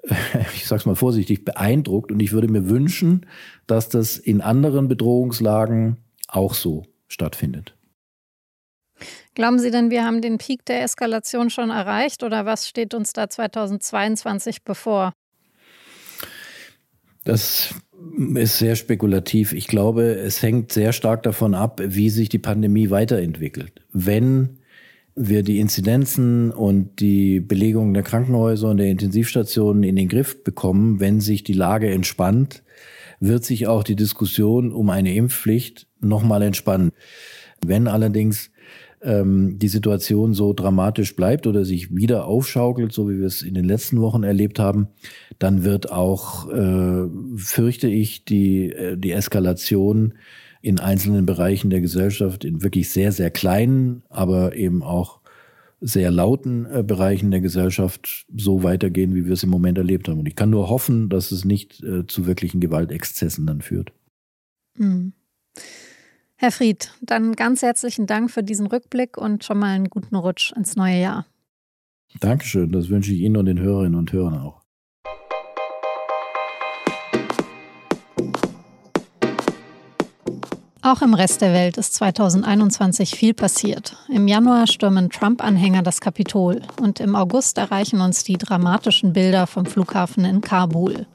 ich 0.54 0.66
sag's 0.66 0.86
mal 0.86 0.96
vorsichtig, 0.96 1.44
beeindruckt. 1.44 2.12
Und 2.12 2.20
ich 2.20 2.32
würde 2.32 2.48
mir 2.48 2.68
wünschen, 2.68 3.26
dass 3.66 3.88
das 3.88 4.16
in 4.16 4.40
anderen 4.40 4.88
Bedrohungslagen 4.88 5.98
auch 6.28 6.54
so 6.54 6.84
stattfindet. 7.08 7.76
Glauben 9.34 9.58
Sie 9.58 9.70
denn, 9.70 9.90
wir 9.90 10.04
haben 10.04 10.22
den 10.22 10.38
Peak 10.38 10.64
der 10.64 10.82
Eskalation 10.82 11.50
schon 11.50 11.70
erreicht 11.70 12.22
oder 12.22 12.46
was 12.46 12.68
steht 12.68 12.94
uns 12.94 13.12
da 13.12 13.28
2022 13.28 14.62
bevor? 14.62 15.12
Das 17.24 17.74
ist 18.34 18.58
sehr 18.58 18.76
spekulativ. 18.76 19.52
Ich 19.52 19.66
glaube, 19.66 20.02
es 20.14 20.42
hängt 20.42 20.72
sehr 20.72 20.92
stark 20.92 21.22
davon 21.22 21.54
ab, 21.54 21.80
wie 21.82 22.10
sich 22.10 22.28
die 22.28 22.38
Pandemie 22.38 22.90
weiterentwickelt. 22.90 23.82
Wenn 23.92 24.58
wir 25.16 25.42
die 25.42 25.60
Inzidenzen 25.60 26.50
und 26.50 27.00
die 27.00 27.40
Belegung 27.40 27.94
der 27.94 28.02
Krankenhäuser 28.02 28.70
und 28.70 28.78
der 28.78 28.88
Intensivstationen 28.88 29.84
in 29.84 29.96
den 29.96 30.08
Griff 30.08 30.42
bekommen, 30.42 31.00
wenn 31.00 31.20
sich 31.20 31.44
die 31.44 31.52
Lage 31.52 31.90
entspannt, 31.90 32.62
wird 33.20 33.44
sich 33.44 33.66
auch 33.66 33.84
die 33.84 33.96
Diskussion 33.96 34.72
um 34.72 34.90
eine 34.90 35.14
Impfpflicht 35.14 35.86
nochmal 36.00 36.42
entspannen. 36.42 36.90
Wenn 37.64 37.86
allerdings 37.86 38.50
ähm, 39.02 39.58
die 39.58 39.68
Situation 39.68 40.34
so 40.34 40.52
dramatisch 40.52 41.14
bleibt 41.14 41.46
oder 41.46 41.64
sich 41.64 41.94
wieder 41.94 42.26
aufschaukelt, 42.26 42.92
so 42.92 43.08
wie 43.08 43.18
wir 43.18 43.26
es 43.26 43.42
in 43.42 43.54
den 43.54 43.64
letzten 43.64 44.00
Wochen 44.00 44.24
erlebt 44.24 44.58
haben, 44.58 44.88
dann 45.38 45.62
wird 45.62 45.92
auch, 45.92 46.50
äh, 46.50 47.06
fürchte 47.36 47.86
ich, 47.86 48.24
die, 48.24 48.70
äh, 48.70 48.96
die 48.96 49.12
Eskalation 49.12 50.14
in 50.64 50.80
einzelnen 50.80 51.26
Bereichen 51.26 51.68
der 51.68 51.82
Gesellschaft, 51.82 52.42
in 52.42 52.62
wirklich 52.62 52.88
sehr, 52.88 53.12
sehr 53.12 53.30
kleinen, 53.30 54.02
aber 54.08 54.56
eben 54.56 54.82
auch 54.82 55.20
sehr 55.80 56.10
lauten 56.10 56.64
äh, 56.64 56.82
Bereichen 56.82 57.30
der 57.30 57.42
Gesellschaft 57.42 58.24
so 58.34 58.62
weitergehen, 58.62 59.14
wie 59.14 59.26
wir 59.26 59.34
es 59.34 59.42
im 59.42 59.50
Moment 59.50 59.76
erlebt 59.76 60.08
haben. 60.08 60.20
Und 60.20 60.26
ich 60.26 60.36
kann 60.36 60.48
nur 60.48 60.70
hoffen, 60.70 61.10
dass 61.10 61.32
es 61.32 61.44
nicht 61.44 61.82
äh, 61.82 62.06
zu 62.06 62.26
wirklichen 62.26 62.60
Gewaltexzessen 62.60 63.46
dann 63.46 63.60
führt. 63.60 63.92
Mhm. 64.78 65.12
Herr 66.36 66.50
Fried, 66.50 66.92
dann 67.02 67.34
ganz 67.34 67.60
herzlichen 67.60 68.06
Dank 68.06 68.30
für 68.30 68.42
diesen 68.42 68.66
Rückblick 68.66 69.18
und 69.18 69.44
schon 69.44 69.58
mal 69.58 69.74
einen 69.74 69.90
guten 69.90 70.16
Rutsch 70.16 70.52
ins 70.56 70.76
neue 70.76 70.98
Jahr. 70.98 71.26
Dankeschön, 72.20 72.72
das 72.72 72.88
wünsche 72.88 73.12
ich 73.12 73.20
Ihnen 73.20 73.36
und 73.36 73.46
den 73.46 73.60
Hörerinnen 73.60 73.98
und 73.98 74.12
Hörern 74.12 74.38
auch. 74.38 74.63
Auch 80.84 81.00
im 81.00 81.14
Rest 81.14 81.40
der 81.40 81.54
Welt 81.54 81.78
ist 81.78 81.94
2021 81.94 83.14
viel 83.16 83.32
passiert. 83.32 83.96
Im 84.10 84.28
Januar 84.28 84.66
stürmen 84.66 85.08
Trump-Anhänger 85.08 85.82
das 85.82 86.02
Kapitol 86.02 86.60
und 86.78 87.00
im 87.00 87.16
August 87.16 87.56
erreichen 87.56 88.02
uns 88.02 88.22
die 88.22 88.36
dramatischen 88.36 89.14
Bilder 89.14 89.46
vom 89.46 89.64
Flughafen 89.64 90.26
in 90.26 90.42
Kabul. 90.42 91.06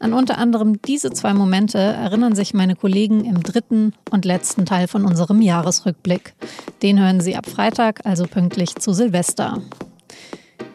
An 0.00 0.12
unter 0.12 0.36
anderem 0.36 0.82
diese 0.82 1.12
zwei 1.12 1.32
Momente 1.32 1.78
erinnern 1.78 2.34
sich 2.34 2.52
meine 2.52 2.76
Kollegen 2.76 3.24
im 3.24 3.42
dritten 3.42 3.94
und 4.10 4.26
letzten 4.26 4.66
Teil 4.66 4.86
von 4.86 5.06
unserem 5.06 5.40
Jahresrückblick. 5.40 6.34
Den 6.82 7.00
hören 7.00 7.22
Sie 7.22 7.36
ab 7.36 7.46
Freitag, 7.46 8.04
also 8.04 8.26
pünktlich 8.26 8.76
zu 8.76 8.92
Silvester. 8.92 9.62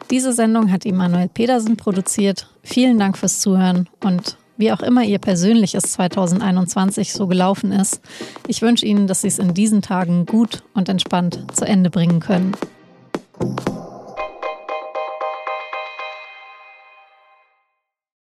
Diese 0.10 0.34
Sendung 0.34 0.72
hat 0.72 0.84
Immanuel 0.88 1.30
Pedersen 1.30 1.78
produziert. 1.78 2.50
Vielen 2.64 2.98
Dank 2.98 3.20
fürs 3.20 3.40
Zuhören 3.40 3.88
und 4.04 4.36
wie 4.62 4.72
auch 4.72 4.82
immer 4.82 5.04
Ihr 5.04 5.20
persönliches 5.20 5.84
2021 5.92 7.12
so 7.12 7.28
gelaufen 7.28 7.74
ist. 7.74 8.00
Ich 8.48 8.62
wünsche 8.62 8.86
Ihnen, 8.86 9.08
dass 9.08 9.22
Sie 9.22 9.28
es 9.28 9.40
in 9.40 9.54
diesen 9.54 9.82
Tagen 9.82 10.26
gut 10.26 10.64
und 10.74 10.88
entspannt 10.88 11.44
zu 11.54 11.66
Ende 11.66 11.90
bringen 11.90 12.22
können. 12.22 12.54